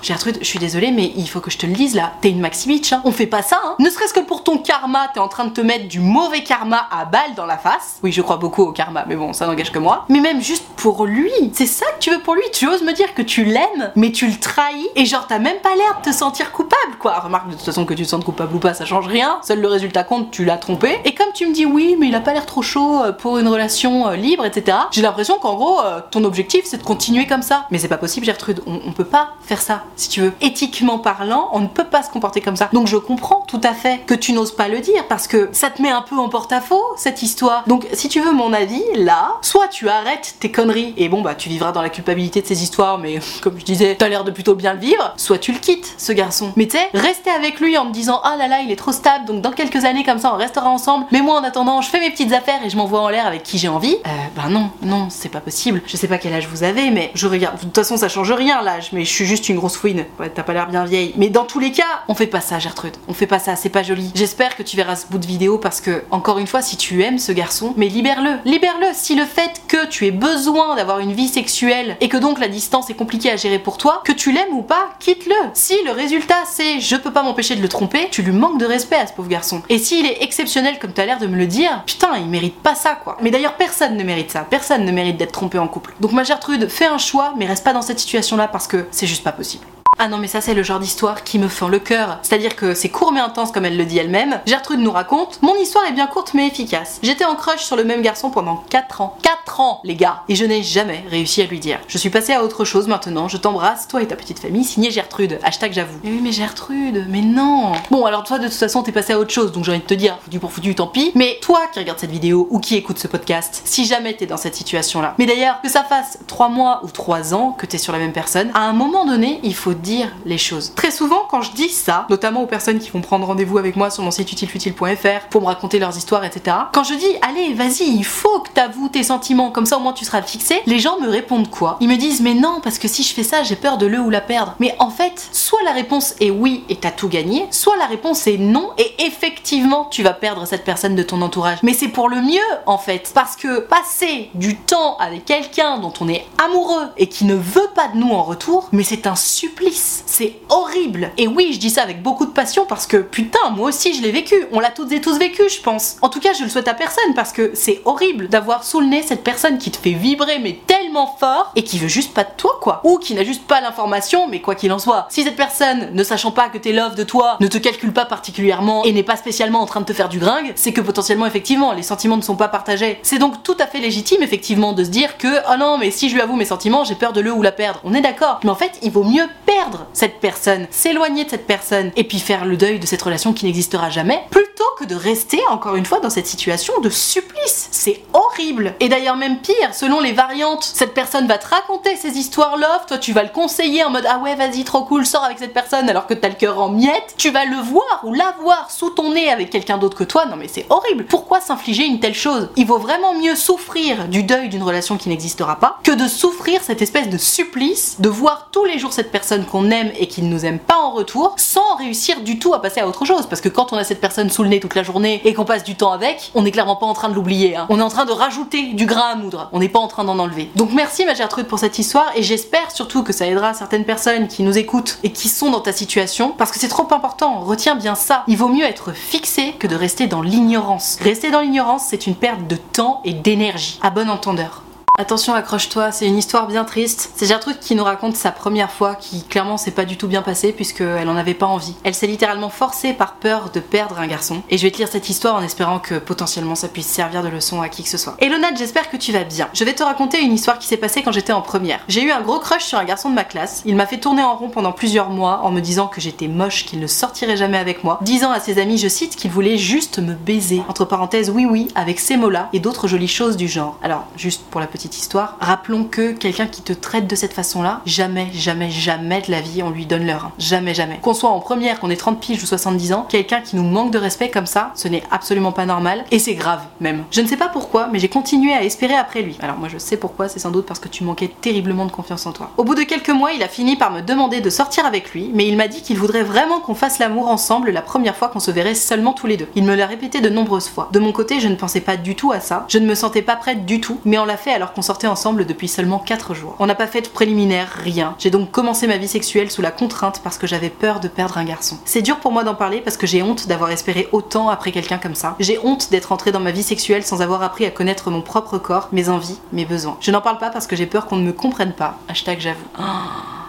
Gertrude, 0.02 0.38
je 0.40 0.46
suis 0.46 0.58
désolée, 0.58 0.90
mais 0.90 1.12
il 1.16 1.28
faut 1.28 1.40
que 1.40 1.50
je 1.50 1.58
te 1.58 1.66
le 1.66 1.72
dise 1.72 1.94
là, 1.94 2.12
t'es 2.20 2.30
une 2.30 2.40
maxi 2.40 2.68
bitch, 2.68 2.92
hein. 2.92 3.02
on 3.04 3.12
fait 3.12 3.26
pas 3.26 3.42
ça, 3.42 3.60
hein. 3.64 3.76
Ne 3.78 3.90
serait-ce 3.90 4.14
que 4.14 4.20
pour 4.20 4.42
ton 4.42 4.58
karma, 4.58 5.08
t'es 5.12 5.20
en 5.20 5.28
train 5.28 5.44
de 5.44 5.50
te 5.50 5.60
mettre 5.60 5.88
du 5.88 6.00
mauvais 6.00 6.42
karma 6.42 6.88
à 6.90 7.04
balle 7.04 7.34
dans 7.36 7.46
la 7.46 7.58
face. 7.58 7.98
Oui, 8.02 8.12
je 8.12 8.22
crois 8.22 8.36
beaucoup 8.36 8.62
au 8.62 8.72
karma, 8.72 9.04
mais 9.06 9.16
bon, 9.16 9.32
ça 9.32 9.46
n'engage 9.46 9.72
que 9.72 9.78
moi. 9.78 10.06
Mais 10.08 10.20
même 10.20 10.40
juste 10.40 10.64
pour 10.76 11.06
lui, 11.06 11.30
c'est 11.52 11.66
ça 11.66 11.86
que 11.98 12.00
tu 12.00 12.10
veux 12.10 12.20
pour 12.20 12.34
lui. 12.34 12.44
Tu 12.52 12.66
oses 12.68 12.82
me 12.82 12.92
dire 12.92 13.14
que 13.14 13.22
tu 13.22 13.44
l'aimes, 13.44 13.92
mais 13.96 14.12
tu 14.12 14.26
le 14.26 14.38
trahis, 14.38 14.88
et 14.96 15.04
genre 15.04 15.26
t'as 15.26 15.38
même 15.38 15.60
pas 15.62 15.74
l'air 15.76 15.98
de 16.00 16.10
te 16.10 16.14
sentir 16.14 16.52
coupable, 16.52 16.96
quoi. 16.98 17.18
Remarque 17.18 17.48
de 17.48 17.54
toute 17.54 17.64
façon 17.64 17.84
que 17.84 17.94
tu 17.94 18.04
te 18.04 18.08
sens 18.08 18.24
coupable 18.24 18.54
ou 18.56 18.58
pas, 18.58 18.74
ça 18.74 18.84
change 18.84 19.06
rien. 19.06 19.38
Seul 19.48 19.62
le 19.62 19.68
résultat 19.68 20.04
compte, 20.04 20.30
tu 20.30 20.44
l'as 20.44 20.58
trompé. 20.58 20.98
Et 21.06 21.14
comme 21.14 21.32
tu 21.32 21.46
me 21.46 21.54
dis 21.54 21.64
oui, 21.64 21.96
mais 21.98 22.08
il 22.08 22.14
a 22.14 22.20
pas 22.20 22.34
l'air 22.34 22.44
trop 22.44 22.60
chaud 22.60 23.00
euh, 23.02 23.12
pour 23.12 23.38
une 23.38 23.48
relation 23.48 24.06
euh, 24.06 24.14
libre, 24.14 24.44
etc. 24.44 24.76
J'ai 24.90 25.00
l'impression 25.00 25.38
qu'en 25.38 25.54
gros, 25.54 25.80
euh, 25.80 26.00
ton 26.10 26.22
objectif 26.24 26.66
c'est 26.66 26.76
de 26.76 26.82
continuer 26.82 27.26
comme 27.26 27.40
ça. 27.40 27.64
Mais 27.70 27.78
c'est 27.78 27.88
pas 27.88 27.96
possible, 27.96 28.26
Gertrude. 28.26 28.60
On, 28.66 28.92
peut 28.92 29.06
pas 29.06 29.30
faire 29.40 29.62
ça, 29.62 29.84
si 29.96 30.10
tu 30.10 30.20
veux. 30.20 30.34
Éthiquement 30.42 30.98
parlant, 30.98 31.48
on 31.52 31.60
ne 31.60 31.66
peut 31.66 31.84
pas 31.84 32.02
se 32.02 32.10
comporter 32.10 32.42
comme 32.42 32.56
ça. 32.56 32.68
Donc 32.74 32.88
je 32.88 32.98
comprends 32.98 33.46
tout 33.48 33.60
à 33.64 33.72
fait 33.72 34.00
que 34.06 34.12
tu 34.12 34.34
n'oses 34.34 34.54
pas 34.54 34.68
le 34.68 34.80
dire 34.80 35.06
parce 35.08 35.26
que 35.26 35.48
ça 35.52 35.70
te 35.70 35.80
met 35.80 35.88
un 35.88 36.02
peu 36.02 36.16
en 36.16 36.28
porte-à-faux 36.28 36.84
cette 36.98 37.22
histoire. 37.22 37.64
Donc 37.66 37.86
si 37.94 38.10
tu 38.10 38.20
veux 38.20 38.32
mon 38.32 38.52
avis, 38.52 38.84
là, 38.96 39.36
soit 39.40 39.68
tu 39.68 39.88
arrêtes 39.88 40.34
tes 40.40 40.50
conneries 40.50 40.92
et 40.98 41.08
bon 41.08 41.22
bah 41.22 41.34
tu 41.34 41.48
vivras 41.48 41.72
dans 41.72 41.80
la 41.80 41.88
culpabilité 41.88 42.42
de 42.42 42.46
ces 42.46 42.62
histoires, 42.62 42.98
mais 42.98 43.18
comme 43.40 43.58
je 43.58 43.64
disais, 43.64 43.96
t'as 43.98 44.10
l'air 44.10 44.24
de 44.24 44.30
plutôt 44.30 44.54
bien 44.54 44.74
le 44.74 44.80
vivre, 44.80 45.14
soit 45.16 45.38
tu 45.38 45.52
le 45.52 45.58
quittes 45.58 45.94
ce 45.96 46.12
garçon. 46.12 46.52
Mais 46.56 46.66
tu 46.66 46.76
sais, 46.76 46.90
rester 46.92 47.30
avec 47.30 47.60
lui 47.60 47.78
en 47.78 47.86
me 47.86 47.92
disant 47.94 48.20
ah 48.24 48.36
là 48.36 48.46
là 48.46 48.60
il 48.60 48.70
est 48.70 48.76
trop 48.76 48.92
stable, 48.92 49.24
donc 49.24 49.37
dans 49.40 49.52
quelques 49.52 49.84
années 49.84 50.04
comme 50.04 50.18
ça 50.18 50.32
on 50.32 50.36
restera 50.36 50.68
ensemble, 50.68 51.06
mais 51.12 51.20
moi 51.20 51.40
en 51.40 51.44
attendant 51.44 51.80
je 51.80 51.88
fais 51.88 52.00
mes 52.00 52.10
petites 52.10 52.32
affaires 52.32 52.64
et 52.64 52.70
je 52.70 52.76
m'envoie 52.76 53.00
en 53.00 53.08
l'air 53.08 53.26
avec 53.26 53.42
qui 53.42 53.58
j'ai 53.58 53.68
envie, 53.68 53.96
euh, 54.06 54.10
bah 54.36 54.48
non, 54.48 54.70
non, 54.82 55.08
c'est 55.10 55.28
pas 55.28 55.40
possible. 55.40 55.82
Je 55.86 55.96
sais 55.96 56.08
pas 56.08 56.18
quel 56.18 56.32
âge 56.32 56.48
vous 56.48 56.62
avez, 56.62 56.90
mais 56.90 57.10
je 57.14 57.26
regarde, 57.26 57.56
de 57.56 57.62
toute 57.62 57.74
façon 57.74 57.96
ça 57.96 58.08
change 58.08 58.32
rien 58.32 58.62
l'âge, 58.62 58.90
mais 58.92 59.04
je 59.04 59.10
suis 59.10 59.26
juste 59.26 59.48
une 59.48 59.56
grosse 59.56 59.76
fouine. 59.76 60.04
Ouais, 60.18 60.30
t'as 60.30 60.42
pas 60.42 60.52
l'air 60.52 60.68
bien 60.68 60.84
vieille. 60.84 61.12
Mais 61.16 61.28
dans 61.28 61.44
tous 61.44 61.58
les 61.58 61.72
cas, 61.72 62.02
on 62.08 62.14
fait 62.14 62.26
pas 62.26 62.40
ça 62.40 62.58
Gertrude, 62.58 62.96
on 63.08 63.14
fait 63.14 63.26
pas 63.26 63.38
ça, 63.38 63.56
c'est 63.56 63.68
pas 63.68 63.82
joli. 63.82 64.10
J'espère 64.14 64.56
que 64.56 64.62
tu 64.62 64.76
verras 64.76 64.96
ce 64.96 65.06
bout 65.06 65.18
de 65.18 65.26
vidéo 65.26 65.58
parce 65.58 65.80
que, 65.80 66.04
encore 66.10 66.38
une 66.38 66.46
fois, 66.46 66.62
si 66.62 66.76
tu 66.76 67.02
aimes 67.02 67.18
ce 67.18 67.32
garçon, 67.32 67.74
mais 67.76 67.88
libère-le, 67.88 68.38
libère-le. 68.44 68.86
Si 68.92 69.14
le 69.14 69.24
fait 69.24 69.62
que 69.68 69.86
tu 69.86 70.06
aies 70.06 70.12
besoin 70.12 70.76
d'avoir 70.76 70.98
une 71.00 71.12
vie 71.12 71.28
sexuelle 71.28 71.96
et 72.00 72.08
que 72.08 72.16
donc 72.16 72.40
la 72.40 72.48
distance 72.48 72.90
est 72.90 72.94
compliquée 72.94 73.30
à 73.30 73.36
gérer 73.36 73.58
pour 73.58 73.78
toi, 73.78 74.02
que 74.04 74.12
tu 74.12 74.32
l'aimes 74.32 74.52
ou 74.52 74.62
pas, 74.62 74.90
quitte-le. 74.98 75.34
Si 75.54 75.74
le 75.84 75.92
résultat 75.92 76.44
c'est 76.46 76.80
je 76.80 76.96
peux 76.96 77.12
pas 77.12 77.22
m'empêcher 77.22 77.56
de 77.56 77.62
le 77.62 77.68
tromper, 77.68 78.08
tu 78.10 78.22
lui 78.22 78.32
manques 78.32 78.58
de 78.58 78.66
respect 78.66 78.96
à 78.96 79.06
ce 79.06 79.12
pauvre 79.12 79.27
Et 79.68 79.78
s'il 79.78 80.06
est 80.06 80.22
exceptionnel 80.22 80.78
comme 80.78 80.92
tu 80.92 81.00
as 81.00 81.06
l'air 81.06 81.18
de 81.18 81.26
me 81.26 81.36
le 81.36 81.46
dire, 81.46 81.82
putain, 81.86 82.16
il 82.16 82.26
mérite 82.26 82.60
pas 82.62 82.74
ça 82.74 82.98
quoi. 83.02 83.16
Mais 83.22 83.30
d'ailleurs, 83.30 83.56
personne 83.56 83.96
ne 83.96 84.04
mérite 84.04 84.30
ça. 84.30 84.46
Personne 84.48 84.84
ne 84.84 84.92
mérite 84.92 85.16
d'être 85.16 85.32
trompé 85.32 85.58
en 85.58 85.68
couple. 85.68 85.94
Donc 86.00 86.12
ma 86.12 86.24
Gertrude, 86.24 86.68
fais 86.68 86.86
un 86.86 86.98
choix, 86.98 87.34
mais 87.36 87.46
reste 87.46 87.64
pas 87.64 87.72
dans 87.72 87.82
cette 87.82 87.98
situation 87.98 88.36
là 88.36 88.48
parce 88.48 88.66
que 88.66 88.86
c'est 88.90 89.06
juste 89.06 89.24
pas 89.24 89.32
possible. 89.32 89.64
Ah 90.00 90.06
non 90.06 90.18
mais 90.18 90.28
ça 90.28 90.40
c'est 90.40 90.54
le 90.54 90.62
genre 90.62 90.78
d'histoire 90.78 91.24
qui 91.24 91.40
me 91.40 91.48
fend 91.48 91.66
le 91.66 91.80
cœur. 91.80 92.20
C'est-à-dire 92.22 92.54
que 92.54 92.72
c'est 92.72 92.88
court 92.88 93.10
mais 93.10 93.18
intense 93.18 93.50
comme 93.50 93.64
elle 93.64 93.76
le 93.76 93.84
dit 93.84 93.98
elle-même. 93.98 94.40
Gertrude 94.46 94.78
nous 94.78 94.92
raconte 94.92 95.40
Mon 95.42 95.56
histoire 95.56 95.86
est 95.86 95.92
bien 95.92 96.06
courte 96.06 96.34
mais 96.34 96.46
efficace. 96.46 97.00
J'étais 97.02 97.24
en 97.24 97.34
crush 97.34 97.64
sur 97.64 97.74
le 97.74 97.82
même 97.82 98.00
garçon 98.00 98.30
pendant 98.30 98.62
4 98.70 99.00
ans. 99.00 99.16
4 99.22 99.58
ans 99.58 99.80
les 99.82 99.96
gars 99.96 100.22
Et 100.28 100.36
je 100.36 100.44
n'ai 100.44 100.62
jamais 100.62 101.04
réussi 101.10 101.42
à 101.42 101.46
lui 101.46 101.58
dire. 101.58 101.80
Je 101.88 101.98
suis 101.98 102.10
passée 102.10 102.32
à 102.32 102.44
autre 102.44 102.64
chose 102.64 102.86
maintenant, 102.86 103.26
je 103.26 103.38
t'embrasse, 103.38 103.88
toi 103.88 104.00
et 104.00 104.06
ta 104.06 104.14
petite 104.14 104.38
famille, 104.38 104.62
signé 104.62 104.92
Gertrude. 104.92 105.40
Hashtag 105.42 105.72
j'avoue. 105.72 105.98
Mais 106.04 106.10
oui 106.10 106.20
mais 106.22 106.30
Gertrude, 106.30 107.06
mais 107.08 107.22
non 107.22 107.72
Bon 107.90 108.06
alors 108.06 108.22
toi 108.22 108.38
de 108.38 108.46
toute 108.46 108.56
façon 108.56 108.84
t'es 108.84 108.92
passée 108.92 109.14
à 109.14 109.18
autre 109.18 109.32
chose 109.32 109.50
donc 109.50 109.64
j'ai 109.64 109.72
envie 109.72 109.80
de 109.80 109.86
te 109.86 109.94
dire, 109.94 110.16
foutu 110.22 110.38
pour 110.38 110.52
foutu 110.52 110.76
tant 110.76 110.86
pis. 110.86 111.10
Mais 111.16 111.38
toi 111.42 111.62
qui 111.72 111.80
regarde 111.80 111.98
cette 111.98 112.12
vidéo 112.12 112.46
ou 112.50 112.60
qui 112.60 112.76
écoute 112.76 113.00
ce 113.00 113.08
podcast, 113.08 113.62
si 113.64 113.84
jamais 113.84 114.14
t'es 114.14 114.26
dans 114.26 114.36
cette 114.36 114.54
situation 114.54 115.00
là. 115.00 115.16
Mais 115.18 115.26
d'ailleurs, 115.26 115.60
que 115.60 115.68
ça 115.68 115.82
fasse 115.82 116.20
3 116.28 116.50
mois 116.50 116.82
ou 116.84 116.88
3 116.88 117.34
ans 117.34 117.50
que 117.50 117.66
t'es 117.66 117.78
sur 117.78 117.92
la 117.92 117.98
même 117.98 118.12
personne, 118.12 118.52
à 118.54 118.60
un 118.60 118.72
moment 118.72 119.04
donné 119.04 119.40
il 119.42 119.56
faut 119.56 119.74
dire 119.74 119.87
les 120.24 120.38
choses. 120.38 120.72
Très 120.74 120.90
souvent, 120.90 121.22
quand 121.28 121.42
je 121.42 121.52
dis 121.52 121.68
ça, 121.68 122.06
notamment 122.10 122.42
aux 122.42 122.46
personnes 122.46 122.78
qui 122.78 122.90
vont 122.90 123.00
prendre 123.00 123.26
rendez-vous 123.26 123.58
avec 123.58 123.76
moi 123.76 123.90
sur 123.90 124.02
mon 124.02 124.10
site 124.10 124.30
utilefutile.fr 124.32 125.28
pour 125.30 125.42
me 125.42 125.46
raconter 125.46 125.78
leurs 125.78 125.96
histoires, 125.96 126.24
etc. 126.24 126.56
Quand 126.72 126.84
je 126.84 126.94
dis, 126.94 127.16
allez, 127.22 127.54
vas-y, 127.54 127.88
il 127.88 128.04
faut 128.04 128.40
que 128.40 128.50
t'avoues 128.50 128.88
tes 128.88 129.02
sentiments, 129.02 129.50
comme 129.50 129.66
ça 129.66 129.76
au 129.76 129.80
moins 129.80 129.92
tu 129.92 130.04
seras 130.04 130.22
fixé, 130.22 130.60
les 130.66 130.78
gens 130.78 130.98
me 131.00 131.08
répondent 131.08 131.50
quoi? 131.50 131.76
Ils 131.80 131.88
me 131.88 131.96
disent, 131.96 132.20
mais 132.20 132.34
non, 132.34 132.60
parce 132.62 132.78
que 132.78 132.88
si 132.88 133.02
je 133.02 133.14
fais 133.14 133.22
ça, 133.22 133.42
j'ai 133.42 133.56
peur 133.56 133.78
de 133.78 133.86
le 133.86 133.98
ou 133.98 134.10
la 134.10 134.20
perdre. 134.20 134.54
Mais 134.58 134.74
en 134.78 134.90
fait, 134.90 135.28
soit 135.32 135.62
la 135.64 135.72
réponse 135.72 136.14
est 136.20 136.30
oui 136.30 136.64
et 136.68 136.76
t'as 136.76 136.90
tout 136.90 137.08
gagné, 137.08 137.46
soit 137.50 137.76
la 137.76 137.86
réponse 137.86 138.26
est 138.26 138.38
non 138.38 138.70
et 138.78 138.94
effectivement 139.06 139.86
tu 139.90 140.02
vas 140.02 140.12
perdre 140.12 140.46
cette 140.46 140.64
personne 140.64 140.94
de 140.94 141.02
ton 141.02 141.22
entourage. 141.22 141.58
Mais 141.62 141.72
c'est 141.72 141.88
pour 141.88 142.08
le 142.08 142.20
mieux 142.20 142.38
en 142.66 142.78
fait, 142.78 143.10
parce 143.14 143.36
que 143.36 143.60
passer 143.60 144.30
du 144.34 144.56
temps 144.56 144.96
avec 144.98 145.24
quelqu'un 145.24 145.78
dont 145.78 145.92
on 146.00 146.08
est 146.08 146.26
amoureux 146.42 146.88
et 146.96 147.08
qui 147.08 147.24
ne 147.24 147.34
veut 147.34 147.70
pas 147.74 147.88
de 147.88 147.98
nous 147.98 148.10
en 148.10 148.22
retour, 148.22 148.68
mais 148.72 148.84
c'est 148.84 149.06
un 149.06 149.16
supplice, 149.16 149.77
c'est 149.78 150.34
horrible. 150.48 151.10
Et 151.16 151.28
oui, 151.28 151.50
je 151.52 151.58
dis 151.58 151.70
ça 151.70 151.82
avec 151.82 152.02
beaucoup 152.02 152.26
de 152.26 152.30
passion 152.30 152.66
parce 152.66 152.86
que 152.86 152.96
putain, 152.96 153.50
moi 153.50 153.68
aussi 153.68 153.94
je 153.94 154.02
l'ai 154.02 154.10
vécu, 154.10 154.34
on 154.52 154.60
l'a 154.60 154.70
toutes 154.70 154.92
et 154.92 155.00
tous 155.00 155.18
vécu, 155.18 155.42
je 155.48 155.60
pense. 155.60 155.96
En 156.02 156.08
tout 156.08 156.20
cas, 156.20 156.32
je 156.32 156.42
le 156.42 156.48
souhaite 156.48 156.68
à 156.68 156.74
personne 156.74 157.14
parce 157.14 157.32
que 157.32 157.52
c'est 157.54 157.80
horrible 157.84 158.28
d'avoir 158.28 158.64
sous 158.64 158.80
le 158.80 158.86
nez 158.86 159.02
cette 159.02 159.22
personne 159.22 159.58
qui 159.58 159.70
te 159.70 159.76
fait 159.76 159.92
vibrer 159.92 160.38
mais 160.38 160.58
tellement 160.66 161.16
fort 161.18 161.52
et 161.56 161.62
qui 161.62 161.78
veut 161.78 161.88
juste 161.88 162.14
pas 162.14 162.24
de 162.24 162.30
toi 162.36 162.58
quoi, 162.60 162.80
ou 162.84 162.98
qui 162.98 163.14
n'a 163.14 163.24
juste 163.24 163.46
pas 163.46 163.60
l'information, 163.60 164.28
mais 164.28 164.40
quoi 164.40 164.54
qu'il 164.54 164.72
en 164.72 164.78
soit, 164.78 165.06
si 165.10 165.22
cette 165.22 165.36
personne, 165.36 165.90
ne 165.92 166.02
sachant 166.02 166.30
pas 166.30 166.48
que 166.48 166.58
t'es 166.58 166.72
love 166.72 166.94
de 166.94 167.04
toi, 167.04 167.36
ne 167.40 167.46
te 167.46 167.58
calcule 167.58 167.92
pas 167.92 168.04
particulièrement 168.04 168.84
et 168.84 168.92
n'est 168.92 169.02
pas 169.02 169.16
spécialement 169.16 169.60
en 169.60 169.66
train 169.66 169.80
de 169.80 169.86
te 169.86 169.92
faire 169.92 170.08
du 170.08 170.18
gringue, 170.18 170.52
c'est 170.56 170.72
que 170.72 170.80
potentiellement 170.80 171.26
effectivement 171.26 171.72
les 171.72 171.82
sentiments 171.82 172.16
ne 172.16 172.22
sont 172.22 172.36
pas 172.36 172.48
partagés. 172.48 172.98
C'est 173.02 173.18
donc 173.18 173.42
tout 173.42 173.56
à 173.58 173.66
fait 173.66 173.78
légitime 173.78 174.22
effectivement 174.22 174.72
de 174.72 174.84
se 174.84 174.90
dire 174.90 175.18
que 175.18 175.28
oh 175.50 175.56
non 175.58 175.78
mais 175.78 175.90
si 175.90 176.08
je 176.08 176.14
lui 176.14 176.20
avoue 176.20 176.36
mes 176.36 176.44
sentiments, 176.44 176.84
j'ai 176.84 176.94
peur 176.94 177.12
de 177.12 177.20
le 177.20 177.32
ou 177.32 177.42
la 177.42 177.52
perdre. 177.52 177.80
On 177.84 177.94
est 177.94 178.00
d'accord, 178.00 178.40
mais 178.44 178.50
en 178.50 178.54
fait 178.54 178.78
il 178.82 178.90
vaut 178.90 179.04
mieux 179.04 179.26
perdre 179.46 179.67
cette 179.92 180.20
personne, 180.20 180.66
s'éloigner 180.70 181.24
de 181.24 181.30
cette 181.30 181.46
personne 181.46 181.90
et 181.96 182.04
puis 182.04 182.18
faire 182.18 182.44
le 182.44 182.56
deuil 182.56 182.78
de 182.78 182.86
cette 182.86 183.02
relation 183.02 183.32
qui 183.32 183.46
n'existera 183.46 183.90
jamais, 183.90 184.20
plutôt 184.30 184.57
que 184.78 184.84
de 184.84 184.94
rester 184.94 185.40
encore 185.50 185.76
une 185.76 185.86
fois 185.86 186.00
dans 186.00 186.10
cette 186.10 186.26
situation 186.26 186.80
de 186.80 186.90
supplice. 186.90 187.68
C'est 187.70 188.02
horrible. 188.12 188.74
Et 188.80 188.88
d'ailleurs 188.88 189.16
même 189.16 189.38
pire, 189.38 189.74
selon 189.74 190.00
les 190.00 190.12
variantes, 190.12 190.64
cette 190.64 190.94
personne 190.94 191.26
va 191.26 191.38
te 191.38 191.48
raconter 191.48 191.96
ses 191.96 192.16
histoires 192.16 192.56
love, 192.56 192.86
toi 192.86 192.98
tu 192.98 193.12
vas 193.12 193.22
le 193.22 193.28
conseiller 193.30 193.84
en 193.84 193.90
mode 193.90 194.06
ah 194.08 194.18
ouais 194.18 194.34
vas-y 194.34 194.64
trop 194.64 194.84
cool, 194.84 195.06
sors 195.06 195.24
avec 195.24 195.38
cette 195.38 195.54
personne 195.54 195.88
alors 195.88 196.06
que 196.06 196.14
t'as 196.14 196.28
le 196.28 196.34
cœur 196.34 196.60
en 196.60 196.68
miettes, 196.68 197.14
tu 197.16 197.30
vas 197.30 197.44
le 197.44 197.56
voir 197.56 198.02
ou 198.04 198.12
la 198.12 198.34
voir 198.40 198.70
sous 198.70 198.90
ton 198.90 199.12
nez 199.12 199.30
avec 199.30 199.50
quelqu'un 199.50 199.78
d'autre 199.78 199.96
que 199.96 200.04
toi, 200.04 200.26
non 200.26 200.36
mais 200.36 200.48
c'est 200.48 200.66
horrible. 200.70 201.04
Pourquoi 201.04 201.40
s'infliger 201.40 201.84
une 201.84 202.00
telle 202.00 202.14
chose? 202.14 202.50
Il 202.56 202.66
vaut 202.66 202.78
vraiment 202.78 203.14
mieux 203.14 203.36
souffrir 203.36 204.08
du 204.08 204.22
deuil 204.22 204.48
d'une 204.48 204.62
relation 204.62 204.96
qui 204.96 205.08
n'existera 205.08 205.56
pas 205.56 205.78
que 205.82 205.92
de 205.92 206.08
souffrir 206.08 206.62
cette 206.62 206.82
espèce 206.82 207.08
de 207.08 207.18
supplice 207.18 207.96
de 207.98 208.08
voir 208.08 208.48
tous 208.52 208.64
les 208.64 208.78
jours 208.78 208.92
cette 208.92 209.10
personne 209.10 209.44
qu'on 209.44 209.70
aime 209.70 209.90
et 209.98 210.06
qui 210.06 210.22
ne 210.22 210.28
nous 210.28 210.44
aime 210.44 210.58
pas 210.58 210.76
en 210.76 210.90
retour 210.90 211.34
sans 211.36 211.76
réussir 211.76 212.20
du 212.20 212.38
tout 212.38 212.54
à 212.54 212.62
passer 212.62 212.80
à 212.80 212.88
autre 212.88 213.04
chose. 213.04 213.26
Parce 213.26 213.40
que 213.40 213.48
quand 213.48 213.72
on 213.72 213.76
a 213.76 213.84
cette 213.84 214.00
personne 214.00 214.30
sous 214.30 214.42
le 214.42 214.48
nez 214.48 214.57
toute 214.60 214.74
la 214.74 214.82
journée 214.82 215.20
et 215.24 215.34
qu'on 215.34 215.44
passe 215.44 215.64
du 215.64 215.74
temps 215.74 215.92
avec, 215.92 216.30
on 216.34 216.42
n'est 216.42 216.50
clairement 216.50 216.76
pas 216.76 216.86
en 216.86 216.94
train 216.94 217.08
de 217.08 217.14
l'oublier. 217.14 217.56
Hein. 217.56 217.66
On 217.68 217.78
est 217.78 217.82
en 217.82 217.88
train 217.88 218.04
de 218.04 218.12
rajouter 218.12 218.72
du 218.74 218.86
grain 218.86 219.12
à 219.12 219.14
moudre. 219.16 219.48
On 219.52 219.58
n'est 219.58 219.68
pas 219.68 219.78
en 219.78 219.88
train 219.88 220.04
d'en 220.04 220.18
enlever. 220.18 220.50
Donc 220.56 220.70
merci 220.72 221.04
ma 221.04 221.14
Gertrude 221.14 221.46
pour 221.46 221.58
cette 221.58 221.78
histoire 221.78 222.10
et 222.16 222.22
j'espère 222.22 222.70
surtout 222.70 223.02
que 223.02 223.12
ça 223.12 223.26
aidera 223.26 223.54
certaines 223.54 223.84
personnes 223.84 224.28
qui 224.28 224.42
nous 224.42 224.58
écoutent 224.58 224.98
et 225.02 225.12
qui 225.12 225.28
sont 225.28 225.50
dans 225.50 225.60
ta 225.60 225.72
situation 225.72 226.34
parce 226.36 226.50
que 226.50 226.58
c'est 226.58 226.68
trop 226.68 226.92
important. 226.92 227.40
Retiens 227.40 227.74
bien 227.74 227.94
ça. 227.94 228.24
Il 228.28 228.36
vaut 228.36 228.48
mieux 228.48 228.64
être 228.64 228.92
fixé 228.92 229.54
que 229.58 229.66
de 229.66 229.76
rester 229.76 230.06
dans 230.06 230.22
l'ignorance. 230.22 230.98
Rester 231.00 231.30
dans 231.30 231.40
l'ignorance, 231.40 231.84
c'est 231.88 232.06
une 232.06 232.14
perte 232.14 232.46
de 232.46 232.56
temps 232.56 233.00
et 233.04 233.12
d'énergie. 233.12 233.78
À 233.82 233.90
bon 233.90 234.10
entendeur. 234.10 234.62
Attention, 235.00 235.32
accroche-toi, 235.34 235.92
c'est 235.92 236.08
une 236.08 236.18
histoire 236.18 236.48
bien 236.48 236.64
triste. 236.64 237.12
C'est 237.14 237.26
Gertrude 237.26 237.60
qui 237.60 237.76
nous 237.76 237.84
raconte 237.84 238.16
sa 238.16 238.32
première 238.32 238.72
fois, 238.72 238.96
qui 238.96 239.22
clairement 239.22 239.56
s'est 239.56 239.70
pas 239.70 239.84
du 239.84 239.96
tout 239.96 240.08
bien 240.08 240.22
passée 240.22 240.52
puisqu'elle 240.52 241.08
en 241.08 241.16
avait 241.16 241.34
pas 241.34 241.46
envie. 241.46 241.76
Elle 241.84 241.94
s'est 241.94 242.08
littéralement 242.08 242.48
forcée 242.48 242.94
par 242.94 243.14
peur 243.14 243.50
de 243.54 243.60
perdre 243.60 244.00
un 244.00 244.08
garçon. 244.08 244.42
Et 244.50 244.58
je 244.58 244.64
vais 244.64 244.72
te 244.72 244.78
lire 244.78 244.88
cette 244.88 245.08
histoire 245.08 245.36
en 245.36 245.42
espérant 245.44 245.78
que 245.78 246.00
potentiellement 246.00 246.56
ça 246.56 246.66
puisse 246.66 246.88
servir 246.88 247.22
de 247.22 247.28
leçon 247.28 247.62
à 247.62 247.68
qui 247.68 247.84
que 247.84 247.88
ce 247.88 247.96
soit. 247.96 248.16
Elona, 248.18 248.48
j'espère 248.56 248.90
que 248.90 248.96
tu 248.96 249.12
vas 249.12 249.22
bien. 249.22 249.48
Je 249.52 249.62
vais 249.62 249.72
te 249.72 249.84
raconter 249.84 250.20
une 250.20 250.32
histoire 250.32 250.58
qui 250.58 250.66
s'est 250.66 250.76
passée 250.76 251.04
quand 251.04 251.12
j'étais 251.12 251.32
en 251.32 251.42
première. 251.42 251.78
J'ai 251.86 252.02
eu 252.02 252.10
un 252.10 252.20
gros 252.20 252.40
crush 252.40 252.64
sur 252.64 252.78
un 252.78 252.84
garçon 252.84 253.08
de 253.08 253.14
ma 253.14 253.22
classe. 253.22 253.62
Il 253.66 253.76
m'a 253.76 253.86
fait 253.86 254.00
tourner 254.00 254.24
en 254.24 254.34
rond 254.34 254.48
pendant 254.48 254.72
plusieurs 254.72 255.10
mois 255.10 255.42
en 255.44 255.52
me 255.52 255.60
disant 255.60 255.86
que 255.86 256.00
j'étais 256.00 256.26
moche, 256.26 256.66
qu'il 256.66 256.80
ne 256.80 256.88
sortirait 256.88 257.36
jamais 257.36 257.58
avec 257.58 257.84
moi, 257.84 258.00
disant 258.02 258.32
à 258.32 258.40
ses 258.40 258.58
amis, 258.58 258.78
je 258.78 258.88
cite, 258.88 259.14
qu'il 259.14 259.30
voulait 259.30 259.58
juste 259.58 260.00
me 260.00 260.14
baiser. 260.14 260.60
Entre 260.68 260.84
parenthèses, 260.84 261.30
oui 261.30 261.46
oui, 261.48 261.68
avec 261.76 262.00
ces 262.00 262.16
mots-là 262.16 262.48
et 262.52 262.58
d'autres 262.58 262.88
jolies 262.88 263.06
choses 263.06 263.36
du 263.36 263.46
genre. 263.46 263.78
Alors, 263.80 264.04
juste 264.16 264.42
pour 264.50 264.60
la 264.60 264.66
petite 264.66 264.87
histoire, 264.96 265.36
rappelons 265.40 265.84
que 265.84 266.12
quelqu'un 266.12 266.46
qui 266.46 266.62
te 266.62 266.72
traite 266.72 267.06
de 267.06 267.16
cette 267.16 267.32
façon-là, 267.32 267.80
jamais, 267.84 268.28
jamais, 268.32 268.70
jamais 268.70 269.20
de 269.22 269.30
la 269.30 269.40
vie 269.40 269.62
on 269.62 269.70
lui 269.70 269.86
donne 269.86 270.06
l'heure. 270.06 270.30
Jamais, 270.38 270.74
jamais. 270.74 270.98
Qu'on 271.02 271.14
soit 271.14 271.30
en 271.30 271.40
première, 271.40 271.80
qu'on 271.80 271.90
ait 271.90 271.96
30 271.96 272.20
piges 272.20 272.42
ou 272.42 272.46
70 272.46 272.92
ans, 272.92 273.06
quelqu'un 273.08 273.40
qui 273.40 273.56
nous 273.56 273.64
manque 273.64 273.90
de 273.90 273.98
respect 273.98 274.30
comme 274.30 274.46
ça, 274.46 274.72
ce 274.74 274.88
n'est 274.88 275.02
absolument 275.10 275.52
pas 275.52 275.66
normal 275.66 276.04
et 276.10 276.18
c'est 276.18 276.34
grave 276.34 276.62
même. 276.80 277.04
Je 277.10 277.20
ne 277.20 277.26
sais 277.26 277.36
pas 277.36 277.48
pourquoi, 277.48 277.88
mais 277.88 277.98
j'ai 277.98 278.08
continué 278.08 278.52
à 278.52 278.62
espérer 278.62 278.94
après 278.94 279.22
lui. 279.22 279.36
Alors 279.40 279.56
moi 279.58 279.68
je 279.68 279.78
sais 279.78 279.96
pourquoi, 279.96 280.28
c'est 280.28 280.38
sans 280.38 280.50
doute 280.50 280.66
parce 280.66 280.80
que 280.80 280.88
tu 280.88 281.04
manquais 281.04 281.30
terriblement 281.40 281.86
de 281.86 281.92
confiance 281.92 282.26
en 282.26 282.32
toi. 282.32 282.50
Au 282.56 282.64
bout 282.64 282.74
de 282.74 282.82
quelques 282.82 283.10
mois, 283.10 283.32
il 283.32 283.42
a 283.42 283.48
fini 283.48 283.76
par 283.76 283.90
me 283.90 284.00
demander 284.00 284.40
de 284.40 284.50
sortir 284.50 284.86
avec 284.86 285.12
lui, 285.12 285.30
mais 285.34 285.46
il 285.46 285.56
m'a 285.56 285.68
dit 285.68 285.82
qu'il 285.82 285.98
voudrait 285.98 286.22
vraiment 286.22 286.60
qu'on 286.60 286.74
fasse 286.74 286.98
l'amour 286.98 287.28
ensemble 287.28 287.70
la 287.70 287.82
première 287.82 288.16
fois 288.16 288.28
qu'on 288.28 288.40
se 288.40 288.50
verrait 288.50 288.74
seulement 288.74 289.12
tous 289.12 289.26
les 289.26 289.36
deux. 289.36 289.48
Il 289.54 289.64
me 289.64 289.74
l'a 289.74 289.86
répété 289.86 290.20
de 290.20 290.28
nombreuses 290.28 290.68
fois. 290.68 290.88
De 290.92 290.98
mon 290.98 291.12
côté, 291.12 291.40
je 291.40 291.48
ne 291.48 291.56
pensais 291.56 291.80
pas 291.80 291.96
du 291.96 292.14
tout 292.14 292.32
à 292.32 292.40
ça, 292.40 292.64
je 292.68 292.78
ne 292.78 292.86
me 292.86 292.94
sentais 292.94 293.22
pas 293.22 293.36
prête 293.36 293.66
du 293.66 293.80
tout, 293.80 294.00
mais 294.04 294.18
on 294.18 294.24
l'a 294.24 294.36
fait 294.36 294.52
alors 294.52 294.72
qu'on 294.82 295.08
ensemble 295.08 295.46
depuis 295.46 295.68
seulement 295.68 295.98
4 295.98 296.34
jours. 296.34 296.54
On 296.58 296.66
n'a 296.66 296.74
pas 296.74 296.86
fait 296.86 297.00
de 297.00 297.08
préliminaire, 297.08 297.68
rien. 297.82 298.14
J'ai 298.18 298.30
donc 298.30 298.50
commencé 298.50 298.86
ma 298.86 298.96
vie 298.96 299.08
sexuelle 299.08 299.50
sous 299.50 299.62
la 299.62 299.70
contrainte 299.70 300.20
parce 300.22 300.38
que 300.38 300.46
j'avais 300.46 300.70
peur 300.70 301.00
de 301.00 301.08
perdre 301.08 301.38
un 301.38 301.44
garçon. 301.44 301.78
C'est 301.84 302.02
dur 302.02 302.18
pour 302.18 302.32
moi 302.32 302.44
d'en 302.44 302.54
parler 302.54 302.80
parce 302.80 302.96
que 302.96 303.06
j'ai 303.06 303.22
honte 303.22 303.48
d'avoir 303.48 303.70
espéré 303.70 304.08
autant 304.12 304.48
après 304.48 304.72
quelqu'un 304.72 304.98
comme 304.98 305.14
ça. 305.14 305.36
J'ai 305.40 305.58
honte 305.64 305.90
d'être 305.90 306.12
entrée 306.12 306.32
dans 306.32 306.40
ma 306.40 306.52
vie 306.52 306.62
sexuelle 306.62 307.04
sans 307.04 307.22
avoir 307.22 307.42
appris 307.42 307.64
à 307.64 307.70
connaître 307.70 308.10
mon 308.10 308.22
propre 308.22 308.58
corps, 308.58 308.88
mes 308.92 309.08
envies, 309.08 309.38
mes 309.52 309.64
besoins. 309.64 309.96
Je 310.00 310.10
n'en 310.10 310.20
parle 310.20 310.38
pas 310.38 310.50
parce 310.50 310.66
que 310.66 310.76
j'ai 310.76 310.86
peur 310.86 311.06
qu'on 311.06 311.16
ne 311.16 311.24
me 311.24 311.32
comprenne 311.32 311.72
pas. 311.72 311.98
Hashtag 312.08 312.40
j'avoue. 312.40 312.68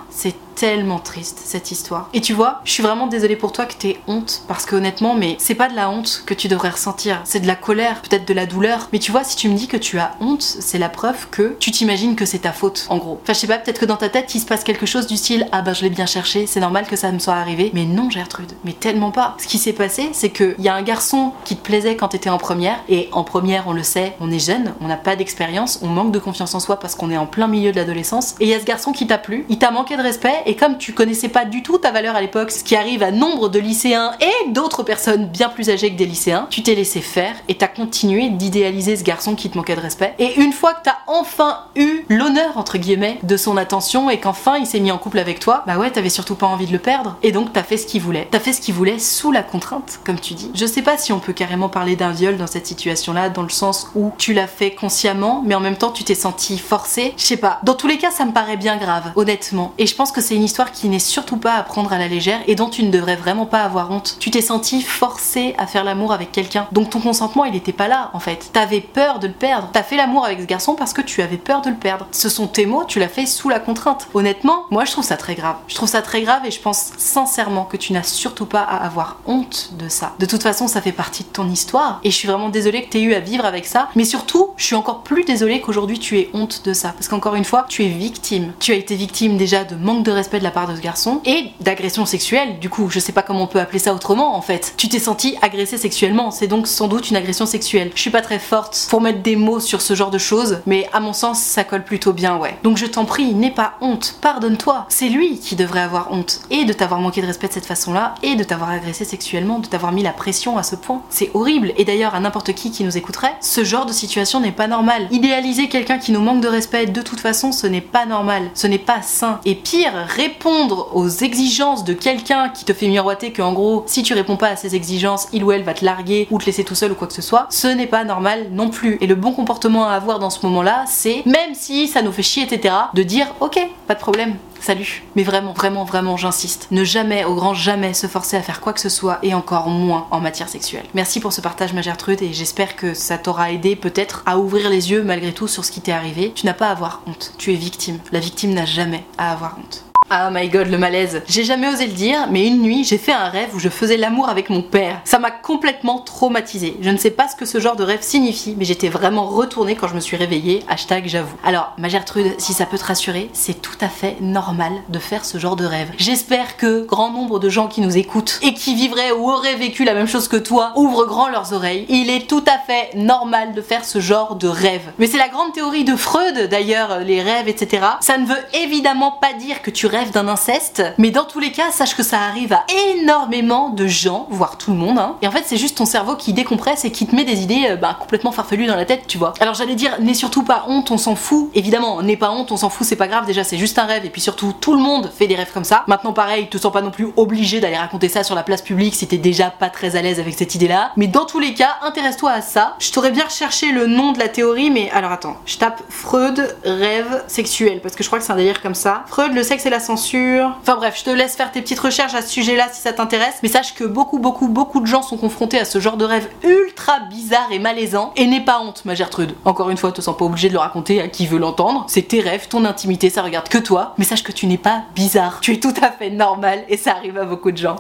c'est 0.09 0.35
tellement 0.59 0.99
triste 0.99 1.39
cette 1.45 1.71
histoire. 1.71 2.09
Et 2.13 2.19
tu 2.19 2.33
vois, 2.33 2.59
je 2.65 2.71
suis 2.73 2.83
vraiment 2.83 3.07
désolée 3.07 3.37
pour 3.37 3.53
toi 3.53 3.65
que 3.65 3.75
t'aies 3.75 3.97
honte 4.07 4.43
parce 4.47 4.65
que 4.65 4.75
honnêtement, 4.75 5.15
mais 5.15 5.37
c'est 5.39 5.55
pas 5.55 5.69
de 5.69 5.75
la 5.75 5.89
honte 5.89 6.23
que 6.25 6.33
tu 6.33 6.49
devrais 6.49 6.71
ressentir, 6.71 7.21
c'est 7.23 7.39
de 7.39 7.47
la 7.47 7.55
colère, 7.55 8.01
peut-être 8.01 8.27
de 8.27 8.33
la 8.33 8.45
douleur. 8.45 8.89
Mais 8.91 8.99
tu 8.99 9.13
vois, 9.13 9.23
si 9.23 9.37
tu 9.37 9.47
me 9.47 9.55
dis 9.55 9.67
que 9.67 9.77
tu 9.77 9.99
as 9.99 10.15
honte, 10.19 10.41
c'est 10.41 10.77
la 10.77 10.89
preuve 10.89 11.29
que 11.29 11.55
tu 11.59 11.71
t'imagines 11.71 12.17
que 12.17 12.25
c'est 12.25 12.39
ta 12.39 12.51
faute, 12.51 12.87
en 12.89 12.97
gros. 12.97 13.19
Enfin, 13.23 13.31
je 13.31 13.39
sais 13.39 13.47
pas, 13.47 13.57
peut-être 13.57 13.79
que 13.79 13.85
dans 13.85 13.95
ta 13.95 14.09
tête 14.09 14.35
il 14.35 14.41
se 14.41 14.45
passe 14.45 14.65
quelque 14.65 14.85
chose 14.85 15.07
du 15.07 15.15
style 15.15 15.47
ah 15.53 15.61
bah 15.61 15.71
je 15.71 15.81
l'ai 15.81 15.89
bien 15.89 16.05
cherché, 16.05 16.45
c'est 16.45 16.59
normal 16.59 16.87
que 16.87 16.97
ça 16.97 17.09
me 17.13 17.19
soit 17.19 17.35
arrivé. 17.35 17.71
Mais 17.73 17.85
non, 17.85 18.09
Gertrude, 18.09 18.51
mais 18.65 18.73
tellement 18.73 19.11
pas. 19.11 19.37
Ce 19.39 19.47
qui 19.47 19.59
s'est 19.59 19.71
passé, 19.71 20.09
c'est 20.11 20.29
que 20.29 20.55
y 20.59 20.67
a 20.67 20.75
un 20.75 20.83
garçon 20.83 21.31
qui 21.45 21.55
te 21.55 21.63
plaisait 21.63 21.95
quand 21.95 22.09
t'étais 22.09 22.29
en 22.29 22.37
première 22.37 22.83
et 22.89 23.07
en 23.13 23.23
première, 23.23 23.69
on 23.69 23.71
le 23.73 23.83
sait, 23.83 24.17
on 24.19 24.29
est 24.29 24.45
jeune, 24.45 24.73
on 24.81 24.87
n'a 24.87 24.97
pas 24.97 25.15
d'expérience, 25.15 25.79
on 25.81 25.87
manque 25.87 26.11
de 26.11 26.19
confiance 26.19 26.53
en 26.53 26.59
soi 26.59 26.81
parce 26.81 26.95
qu'on 26.95 27.11
est 27.11 27.17
en 27.17 27.27
plein 27.27 27.47
milieu 27.47 27.71
de 27.71 27.77
l'adolescence. 27.77 28.35
Et 28.41 28.43
il 28.43 28.49
y 28.49 28.53
a 28.53 28.59
ce 28.59 28.65
garçon 28.65 28.91
qui 28.91 29.07
t'a 29.07 29.17
plu, 29.17 29.45
il 29.47 29.57
t'a 29.57 29.71
manqué 29.71 29.95
de 29.95 30.01
respect 30.01 30.43
et 30.49 30.55
comme 30.55 30.79
tu 30.79 30.93
connaissais 30.93 31.29
pas 31.29 31.45
du 31.45 31.61
tout 31.61 31.77
ta 31.77 31.91
valeur 31.91 32.15
à 32.15 32.21
l'époque, 32.21 32.49
ce 32.49 32.63
qui 32.63 32.75
arrive 32.75 33.03
à 33.03 33.11
nombre 33.11 33.49
de 33.49 33.59
lycéens 33.59 34.13
et 34.19 34.49
d'autres 34.49 34.81
personnes 34.81 35.27
bien 35.27 35.47
plus 35.47 35.69
âgées 35.69 35.91
que 35.91 35.95
des 35.95 36.07
lycéens, 36.07 36.47
tu 36.49 36.63
t'es 36.63 36.73
laissé 36.73 37.01
faire 37.01 37.35
et 37.47 37.53
t'as 37.53 37.67
continué 37.67 38.29
d'idéaliser 38.29 38.95
ce 38.95 39.03
garçon 39.03 39.35
qui 39.35 39.51
te 39.51 39.57
manquait 39.59 39.75
de 39.75 39.81
respect. 39.81 40.15
Et 40.17 40.41
une 40.41 40.51
fois 40.51 40.73
que 40.73 40.81
t'as 40.85 40.97
enfin 41.05 41.59
eu 41.75 42.03
l'honneur, 42.09 42.57
entre 42.57 42.79
guillemets, 42.79 43.19
de 43.21 43.37
son 43.37 43.57
attention 43.57 44.09
et 44.09 44.19
qu'enfin 44.19 44.57
il 44.57 44.65
s'est 44.65 44.79
mis 44.79 44.91
en 44.91 44.97
couple 44.97 45.19
avec 45.19 45.39
toi, 45.39 45.63
bah 45.67 45.77
ouais, 45.77 45.91
t'avais 45.91 46.09
surtout 46.09 46.33
pas 46.33 46.47
envie 46.47 46.65
de 46.65 46.71
le 46.71 46.79
perdre. 46.79 47.17
Et 47.21 47.31
donc 47.31 47.53
t'as 47.53 47.61
fait 47.61 47.77
ce 47.77 47.85
qu'il 47.85 48.01
voulait. 48.01 48.27
T'as 48.31 48.39
fait 48.39 48.53
ce 48.53 48.61
qu'il 48.61 48.73
voulait 48.73 48.97
sous 48.97 49.31
la 49.31 49.43
contrainte, 49.43 49.99
comme 50.03 50.19
tu 50.19 50.33
dis. 50.33 50.49
Je 50.55 50.65
sais 50.65 50.81
pas 50.81 50.97
si 50.97 51.13
on 51.13 51.19
peut 51.19 51.33
carrément 51.33 51.69
parler 51.69 51.95
d'un 51.95 52.11
viol 52.11 52.37
dans 52.37 52.47
cette 52.47 52.65
situation-là, 52.65 53.29
dans 53.29 53.43
le 53.43 53.49
sens 53.49 53.91
où 53.93 54.11
tu 54.17 54.33
l'as 54.33 54.47
fait 54.47 54.71
consciemment, 54.71 55.43
mais 55.45 55.53
en 55.53 55.59
même 55.59 55.77
temps 55.77 55.91
tu 55.91 56.03
t'es 56.03 56.15
senti 56.15 56.57
forcé. 56.57 57.13
Je 57.17 57.23
sais 57.23 57.37
pas. 57.37 57.59
Dans 57.61 57.75
tous 57.75 57.85
les 57.85 57.99
cas, 57.99 58.09
ça 58.09 58.25
me 58.25 58.31
paraît 58.31 58.57
bien 58.57 58.77
grave, 58.77 59.11
honnêtement. 59.15 59.73
Et 59.77 59.85
je 59.85 59.93
pense 59.93 60.11
que 60.11 60.21
c'est 60.21 60.38
une 60.39 60.45
histoire 60.45 60.71
qui 60.71 60.87
n'est 60.87 60.99
surtout 60.99 61.35
pas 61.35 61.55
à 61.55 61.63
prendre 61.63 61.91
à 61.91 61.97
la 61.97 62.07
légère 62.07 62.39
et 62.47 62.55
dont 62.55 62.69
tu 62.69 62.83
ne 62.83 62.91
devrais 62.91 63.17
vraiment 63.17 63.45
pas 63.45 63.61
avoir 63.63 63.91
honte. 63.91 64.15
Tu 64.21 64.31
t'es 64.31 64.41
senti 64.41 64.81
forcé 64.81 65.53
à 65.57 65.67
faire 65.67 65.83
l'amour 65.83 66.13
avec 66.13 66.31
quelqu'un. 66.31 66.65
Donc 66.71 66.91
ton 66.91 67.01
consentement, 67.01 67.43
il 67.43 67.55
était 67.57 67.73
pas 67.73 67.89
là 67.89 68.09
en 68.13 68.19
fait. 68.19 68.49
T'avais 68.53 68.79
peur 68.79 69.19
de 69.19 69.27
le 69.27 69.33
perdre. 69.33 69.69
T'as 69.73 69.83
fait 69.83 69.97
l'amour 69.97 70.23
avec 70.25 70.39
ce 70.39 70.45
garçon 70.45 70.75
parce 70.75 70.93
que 70.93 71.01
tu 71.01 71.21
avais 71.21 71.37
peur 71.37 71.61
de 71.61 71.69
le 71.69 71.75
perdre. 71.75 72.07
Ce 72.11 72.29
sont 72.29 72.47
tes 72.47 72.65
mots, 72.65 72.85
tu 72.85 72.99
l'as 72.99 73.09
fait 73.09 73.25
sous 73.25 73.49
la 73.49 73.59
contrainte. 73.59 74.07
Honnêtement, 74.13 74.65
moi 74.71 74.85
je 74.85 74.93
trouve 74.93 75.03
ça 75.03 75.17
très 75.17 75.35
grave. 75.35 75.57
Je 75.67 75.75
trouve 75.75 75.89
ça 75.89 76.01
très 76.01 76.21
grave 76.21 76.45
et 76.45 76.51
je 76.51 76.61
pense 76.61 76.91
sincèrement 76.97 77.65
que 77.65 77.75
tu 77.75 77.91
n'as 77.91 78.03
surtout 78.03 78.45
pas 78.45 78.61
à 78.61 78.77
avoir 78.77 79.17
honte 79.27 79.71
de 79.77 79.89
ça. 79.89 80.13
De 80.19 80.25
toute 80.25 80.43
façon, 80.43 80.69
ça 80.69 80.81
fait 80.81 80.93
partie 80.93 81.23
de 81.23 81.29
ton 81.29 81.49
histoire 81.49 81.99
et 82.05 82.11
je 82.11 82.15
suis 82.15 82.29
vraiment 82.29 82.47
désolée 82.47 82.85
que 82.85 82.91
tu 82.91 82.99
aies 82.99 83.03
eu 83.03 83.13
à 83.13 83.19
vivre 83.19 83.43
avec 83.43 83.65
ça. 83.65 83.89
Mais 83.95 84.05
surtout, 84.05 84.51
je 84.55 84.63
suis 84.63 84.75
encore 84.75 85.03
plus 85.03 85.25
désolée 85.25 85.59
qu'aujourd'hui 85.59 85.99
tu 85.99 86.17
aies 86.17 86.29
honte 86.33 86.63
de 86.63 86.71
ça. 86.71 86.93
Parce 86.93 87.09
qu'encore 87.09 87.35
une 87.35 87.43
fois, 87.43 87.65
tu 87.67 87.83
es 87.83 87.89
victime. 87.89 88.53
Tu 88.59 88.71
as 88.71 88.75
été 88.75 88.95
victime 88.95 89.35
déjà 89.35 89.65
de 89.65 89.75
manque 89.75 90.03
de 90.03 90.11
de 90.27 90.43
la 90.43 90.51
part 90.51 90.67
de 90.67 90.75
ce 90.75 90.81
garçon 90.81 91.21
et 91.25 91.51
d'agression 91.61 92.05
sexuelle. 92.05 92.59
Du 92.59 92.69
coup, 92.69 92.89
je 92.89 92.99
sais 92.99 93.11
pas 93.11 93.21
comment 93.21 93.43
on 93.43 93.47
peut 93.47 93.59
appeler 93.59 93.79
ça 93.79 93.93
autrement 93.93 94.35
en 94.35 94.41
fait. 94.41 94.73
Tu 94.77 94.89
t'es 94.89 94.99
senti 94.99 95.37
agressé 95.41 95.77
sexuellement, 95.77 96.31
c'est 96.31 96.47
donc 96.47 96.67
sans 96.67 96.87
doute 96.87 97.09
une 97.09 97.15
agression 97.15 97.45
sexuelle. 97.45 97.91
Je 97.95 98.01
suis 98.01 98.09
pas 98.09 98.21
très 98.21 98.39
forte 98.39 98.87
pour 98.89 99.01
mettre 99.01 99.21
des 99.21 99.35
mots 99.35 99.59
sur 99.59 99.81
ce 99.81 99.95
genre 99.95 100.11
de 100.11 100.17
choses, 100.17 100.59
mais 100.65 100.89
à 100.93 100.99
mon 100.99 101.13
sens, 101.13 101.39
ça 101.39 101.63
colle 101.63 101.83
plutôt 101.83 102.13
bien, 102.13 102.37
ouais. 102.37 102.57
Donc 102.63 102.77
je 102.77 102.85
t'en 102.85 103.05
prie, 103.05 103.33
n'aie 103.33 103.51
pas 103.51 103.73
honte, 103.81 104.15
pardonne-toi. 104.21 104.85
C'est 104.89 105.09
lui 105.09 105.39
qui 105.39 105.55
devrait 105.55 105.79
avoir 105.81 106.11
honte 106.11 106.41
et 106.49 106.65
de 106.65 106.73
t'avoir 106.73 106.99
manqué 106.99 107.21
de 107.21 107.27
respect 107.27 107.47
de 107.47 107.53
cette 107.53 107.65
façon-là 107.65 108.15
et 108.23 108.35
de 108.35 108.43
t'avoir 108.43 108.69
agressé 108.71 109.05
sexuellement, 109.05 109.59
de 109.59 109.67
t'avoir 109.67 109.91
mis 109.91 110.03
la 110.03 110.11
pression 110.11 110.57
à 110.57 110.63
ce 110.63 110.75
point. 110.75 111.01
C'est 111.09 111.31
horrible. 111.33 111.73
Et 111.77 111.85
d'ailleurs, 111.85 112.15
à 112.15 112.19
n'importe 112.19 112.53
qui 112.53 112.71
qui 112.71 112.83
nous 112.83 112.97
écouterait, 112.97 113.35
ce 113.41 113.63
genre 113.63 113.85
de 113.85 113.93
situation 113.93 114.39
n'est 114.39 114.51
pas 114.51 114.67
normal. 114.67 115.07
Idéaliser 115.11 115.69
quelqu'un 115.69 115.97
qui 115.97 116.11
nous 116.11 116.21
manque 116.21 116.41
de 116.41 116.47
respect 116.47 116.87
de 116.87 117.01
toute 117.01 117.19
façon, 117.19 117.51
ce 117.51 117.67
n'est 117.67 117.81
pas 117.81 118.05
normal. 118.05 118.49
Ce 118.53 118.67
n'est 118.67 118.77
pas 118.77 119.01
sain. 119.01 119.39
Et 119.45 119.55
pire, 119.55 120.07
répondre 120.09 120.89
aux 120.93 121.07
exigences 121.07 121.83
de 121.83 121.93
quelqu'un 121.93 122.49
qui 122.49 122.65
te 122.65 122.73
fait 122.73 122.87
miroiter 122.87 123.31
que 123.31 123.41
en 123.41 123.53
gros, 123.53 123.83
si 123.87 124.03
tu 124.03 124.13
réponds 124.13 124.37
pas 124.37 124.49
à 124.49 124.55
ses 124.55 124.75
exigences, 124.75 125.27
il 125.33 125.43
ou 125.43 125.51
elle 125.51 125.63
va 125.63 125.73
te 125.73 125.85
larguer 125.85 126.27
ou 126.31 126.39
te 126.39 126.45
laisser 126.45 126.63
tout 126.63 126.75
seul 126.75 126.91
ou 126.91 126.95
quoi 126.95 127.07
que 127.07 127.13
ce 127.13 127.21
soit, 127.21 127.47
ce 127.49 127.67
n'est 127.67 127.87
pas 127.87 128.03
normal 128.03 128.47
non 128.51 128.69
plus. 128.69 128.97
Et 129.01 129.07
le 129.07 129.15
bon 129.15 129.31
comportement 129.31 129.87
à 129.87 129.93
avoir 129.93 130.19
dans 130.19 130.29
ce 130.29 130.45
moment-là, 130.45 130.83
c'est, 130.87 131.23
même 131.25 131.53
si 131.53 131.87
ça 131.87 132.01
nous 132.01 132.11
fait 132.11 132.23
chier, 132.23 132.43
etc., 132.43 132.73
de 132.93 133.03
dire 133.03 133.27
ok, 133.39 133.59
pas 133.87 133.95
de 133.95 133.99
problème, 133.99 134.35
salut. 134.59 135.03
Mais 135.15 135.23
vraiment, 135.23 135.53
vraiment, 135.53 135.83
vraiment, 135.83 136.17
j'insiste. 136.17 136.67
Ne 136.71 136.83
jamais, 136.83 137.25
au 137.25 137.35
grand 137.35 137.53
jamais, 137.53 137.93
se 137.93 138.07
forcer 138.07 138.37
à 138.37 138.41
faire 138.41 138.61
quoi 138.61 138.73
que 138.73 138.81
ce 138.81 138.89
soit 138.89 139.19
et 139.23 139.33
encore 139.33 139.67
moins 139.67 140.07
en 140.11 140.19
matière 140.19 140.49
sexuelle. 140.49 140.85
Merci 140.93 141.19
pour 141.19 141.33
ce 141.33 141.41
partage, 141.41 141.73
ma 141.73 141.81
Gertrude, 141.81 142.21
et 142.21 142.33
j'espère 142.33 142.75
que 142.75 142.93
ça 142.93 143.17
t'aura 143.17 143.51
aidé 143.51 143.75
peut-être 143.75 144.23
à 144.25 144.37
ouvrir 144.37 144.69
les 144.69 144.91
yeux 144.91 145.03
malgré 145.03 145.33
tout 145.33 145.47
sur 145.47 145.65
ce 145.65 145.71
qui 145.71 145.81
t'est 145.81 145.91
arrivé. 145.91 146.31
Tu 146.35 146.45
n'as 146.45 146.53
pas 146.53 146.67
à 146.67 146.71
avoir 146.71 147.01
honte. 147.07 147.33
Tu 147.37 147.53
es 147.53 147.55
victime. 147.55 147.99
La 148.11 148.19
victime 148.19 148.53
n'a 148.53 148.65
jamais 148.65 149.03
à 149.17 149.31
avoir 149.31 149.57
honte. 149.59 149.83
Ah 150.11 150.31
my 150.31 150.49
god, 150.49 150.69
le 150.69 150.79
malaise. 150.79 151.21
J'ai 151.27 151.43
jamais 151.43 151.67
osé 151.69 151.85
le 151.85 151.93
dire, 151.93 152.27
mais 152.31 152.47
une 152.47 152.63
nuit, 152.63 152.83
j'ai 152.83 152.97
fait 152.97 153.11
un 153.11 153.29
rêve 153.29 153.49
où 153.53 153.59
je 153.59 153.69
faisais 153.69 153.95
l'amour 153.95 154.27
avec 154.27 154.49
mon 154.49 154.63
père. 154.63 155.01
Ça 155.03 155.19
m'a 155.19 155.29
complètement 155.29 155.99
traumatisée. 155.99 156.77
Je 156.81 156.89
ne 156.89 156.97
sais 156.97 157.11
pas 157.11 157.27
ce 157.27 157.35
que 157.35 157.45
ce 157.45 157.59
genre 157.59 157.75
de 157.75 157.83
rêve 157.83 158.01
signifie, 158.01 158.55
mais 158.57 158.65
j'étais 158.65 158.89
vraiment 158.89 159.27
retournée 159.27 159.75
quand 159.75 159.87
je 159.87 159.93
me 159.93 159.99
suis 159.99 160.17
réveillée. 160.17 160.63
Hashtag 160.67 161.07
j'avoue. 161.07 161.37
Alors, 161.43 161.73
ma 161.77 161.89
Gertrude, 161.89 162.33
si 162.39 162.53
ça 162.53 162.65
peut 162.65 162.79
te 162.79 162.85
rassurer, 162.85 163.29
c'est 163.33 163.61
tout 163.61 163.77
à 163.81 163.87
fait 163.87 164.17
normal 164.19 164.71
de 164.89 164.97
faire 164.97 165.25
ce 165.25 165.37
genre 165.37 165.55
de 165.55 165.65
rêve. 165.65 165.91
J'espère 165.97 166.57
que 166.57 166.83
grand 166.85 167.11
nombre 167.11 167.37
de 167.37 167.49
gens 167.49 167.67
qui 167.67 167.81
nous 167.81 167.95
écoutent 167.95 168.39
et 168.41 168.55
qui 168.55 168.73
vivraient 168.73 169.11
ou 169.11 169.29
auraient 169.29 169.57
vécu 169.57 169.83
la 169.83 169.93
même 169.93 170.07
chose 170.07 170.27
que 170.27 170.37
toi 170.37 170.73
ouvrent 170.75 171.05
grand 171.05 171.29
leurs 171.29 171.53
oreilles. 171.53 171.85
Il 171.87 172.09
est 172.09 172.27
tout 172.27 172.43
à 172.47 172.57
fait 172.57 172.95
normal 172.95 173.53
de 173.53 173.61
faire 173.61 173.85
ce 173.85 173.99
genre 173.99 174.35
de 174.35 174.47
rêve. 174.47 174.91
Mais 174.97 175.05
c'est 175.05 175.17
la 175.19 175.29
grande 175.29 175.53
théorie 175.53 175.83
de 175.83 175.95
Freud, 175.95 176.49
d'ailleurs, 176.49 177.01
les 177.01 177.21
rêves, 177.21 177.47
etc. 177.47 177.85
Ça 178.01 178.17
ne 178.17 178.25
veut 178.25 178.43
évidemment 178.55 179.11
pas 179.11 179.33
dire 179.33 179.61
que 179.61 179.69
tu 179.69 179.85
rêves 179.85 179.98
d'un 180.07 180.27
inceste, 180.27 180.83
mais 180.97 181.11
dans 181.11 181.25
tous 181.25 181.39
les 181.39 181.51
cas, 181.51 181.71
sache 181.71 181.95
que 181.95 182.03
ça 182.03 182.19
arrive 182.19 182.53
à 182.53 182.65
énormément 182.93 183.69
de 183.69 183.85
gens, 183.87 184.27
voire 184.31 184.57
tout 184.57 184.71
le 184.71 184.77
monde. 184.77 184.97
Hein. 184.97 185.15
Et 185.21 185.27
en 185.27 185.31
fait, 185.31 185.43
c'est 185.45 185.57
juste 185.57 185.77
ton 185.77 185.85
cerveau 185.85 186.15
qui 186.15 186.33
décompresse 186.33 186.85
et 186.85 186.91
qui 186.91 187.05
te 187.05 187.15
met 187.15 187.25
des 187.25 187.41
idées 187.41 187.67
euh, 187.71 187.75
bah, 187.75 187.97
complètement 187.99 188.31
farfelues 188.31 188.65
dans 188.65 188.75
la 188.75 188.85
tête, 188.85 189.03
tu 189.07 189.17
vois. 189.17 189.33
Alors 189.39 189.53
j'allais 189.53 189.75
dire, 189.75 189.99
n'aie 189.99 190.13
surtout 190.13 190.43
pas 190.43 190.65
honte, 190.67 190.91
on 190.91 190.97
s'en 190.97 191.15
fout. 191.15 191.49
Évidemment, 191.53 192.01
n'aie 192.01 192.17
pas 192.17 192.31
honte, 192.31 192.51
on 192.51 192.57
s'en 192.57 192.69
fout, 192.69 192.87
c'est 192.87 192.95
pas 192.95 193.07
grave. 193.07 193.25
Déjà, 193.25 193.43
c'est 193.43 193.57
juste 193.57 193.77
un 193.77 193.85
rêve. 193.85 194.05
Et 194.05 194.09
puis 194.09 194.21
surtout, 194.21 194.53
tout 194.53 194.73
le 194.73 194.81
monde 194.81 195.11
fait 195.15 195.27
des 195.27 195.35
rêves 195.35 195.51
comme 195.53 195.63
ça. 195.63 195.83
Maintenant, 195.87 196.13
pareil, 196.13 196.47
te 196.47 196.57
sens 196.57 196.71
pas 196.71 196.81
non 196.81 196.91
plus 196.91 197.09
obligé 197.17 197.59
d'aller 197.59 197.77
raconter 197.77 198.09
ça 198.09 198.23
sur 198.23 198.35
la 198.35 198.43
place 198.43 198.61
publique 198.61 198.95
si 198.95 199.07
t'es 199.07 199.17
déjà 199.17 199.49
pas 199.49 199.69
très 199.69 199.95
à 199.95 200.01
l'aise 200.01 200.19
avec 200.19 200.33
cette 200.33 200.55
idée-là. 200.55 200.91
Mais 200.95 201.07
dans 201.07 201.25
tous 201.25 201.39
les 201.39 201.53
cas, 201.53 201.77
intéresse-toi 201.81 202.31
à 202.31 202.41
ça. 202.41 202.75
Je 202.79 202.91
t'aurais 202.91 203.11
bien 203.11 203.25
recherché 203.25 203.71
le 203.71 203.87
nom 203.87 204.11
de 204.11 204.19
la 204.19 204.29
théorie, 204.29 204.69
mais 204.69 204.89
alors 204.91 205.11
attends, 205.11 205.37
je 205.45 205.57
tape 205.57 205.81
Freud 205.89 206.57
rêve 206.63 207.23
sexuel 207.27 207.81
parce 207.81 207.95
que 207.95 208.03
je 208.03 208.09
crois 208.09 208.19
que 208.19 208.25
c'est 208.25 208.31
un 208.31 208.37
délire 208.37 208.61
comme 208.61 208.75
ça. 208.75 209.03
Freud, 209.07 209.33
le 209.33 209.43
sexe 209.43 209.65
et 209.65 209.69
la 209.69 209.79
Enfin 209.95 210.75
bref, 210.75 210.95
je 210.97 211.03
te 211.03 211.09
laisse 211.09 211.35
faire 211.35 211.51
tes 211.51 211.61
petites 211.61 211.79
recherches 211.79 212.13
à 212.13 212.21
ce 212.21 212.29
sujet-là 212.29 212.67
si 212.71 212.81
ça 212.81 212.93
t'intéresse. 212.93 213.39
Mais 213.43 213.49
sache 213.49 213.73
que 213.73 213.83
beaucoup, 213.83 214.19
beaucoup, 214.19 214.47
beaucoup 214.47 214.81
de 214.81 214.85
gens 214.85 215.01
sont 215.01 215.17
confrontés 215.17 215.59
à 215.59 215.65
ce 215.65 215.79
genre 215.79 215.97
de 215.97 216.05
rêve 216.05 216.27
ultra 216.43 216.99
bizarre 217.09 217.51
et 217.51 217.59
malaisant. 217.59 218.13
Et 218.15 218.25
n'aie 218.25 218.43
pas 218.43 218.59
honte, 218.59 218.83
ma 218.85 218.95
Gertrude. 218.95 219.35
Encore 219.45 219.69
une 219.69 219.77
fois, 219.77 219.91
te 219.91 220.01
sens 220.01 220.17
pas 220.17 220.25
obligé 220.25 220.47
de 220.47 220.53
le 220.53 220.59
raconter 220.59 221.01
à 221.01 221.07
qui 221.07 221.27
veut 221.27 221.39
l'entendre. 221.39 221.85
C'est 221.87 222.07
tes 222.07 222.21
rêves, 222.21 222.47
ton 222.47 222.65
intimité, 222.65 223.09
ça 223.09 223.21
regarde 223.21 223.49
que 223.49 223.57
toi. 223.57 223.93
Mais 223.97 224.05
sache 224.05 224.23
que 224.23 224.31
tu 224.31 224.47
n'es 224.47 224.57
pas 224.57 224.83
bizarre. 224.95 225.39
Tu 225.41 225.53
es 225.53 225.59
tout 225.59 225.73
à 225.81 225.91
fait 225.91 226.09
normal 226.09 226.63
et 226.69 226.77
ça 226.77 226.91
arrive 226.91 227.17
à 227.17 227.25
beaucoup 227.25 227.51
de 227.51 227.57
gens. 227.57 227.75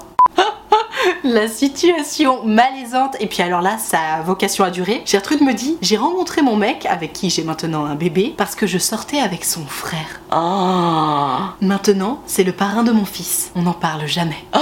la 1.23 1.47
situation 1.47 2.43
malaisante. 2.43 3.15
Et 3.19 3.27
puis 3.27 3.41
alors 3.41 3.61
là, 3.61 3.77
ça 3.77 3.99
a 4.15 4.21
vocation 4.21 4.63
à 4.63 4.71
durer. 4.71 5.01
Gertrude 5.05 5.41
me 5.41 5.53
dit 5.53 5.77
J'ai 5.81 5.97
rencontré 5.97 6.41
mon 6.41 6.55
mec, 6.55 6.85
avec 6.85 7.13
qui 7.13 7.29
j'ai 7.29 7.43
maintenant 7.43 7.85
un 7.85 7.95
bébé, 7.95 8.33
parce 8.37 8.55
que 8.55 8.67
je 8.67 8.77
sortais 8.77 9.19
avec 9.19 9.45
son 9.45 9.65
frère. 9.65 10.21
Oh 10.31 11.65
Maintenant, 11.65 12.21
c'est 12.25 12.43
le 12.43 12.51
parrain 12.51 12.83
de 12.83 12.91
mon 12.91 13.05
fils. 13.05 13.51
On 13.55 13.63
n'en 13.63 13.73
parle 13.73 14.07
jamais. 14.07 14.43
Oh 14.55 14.59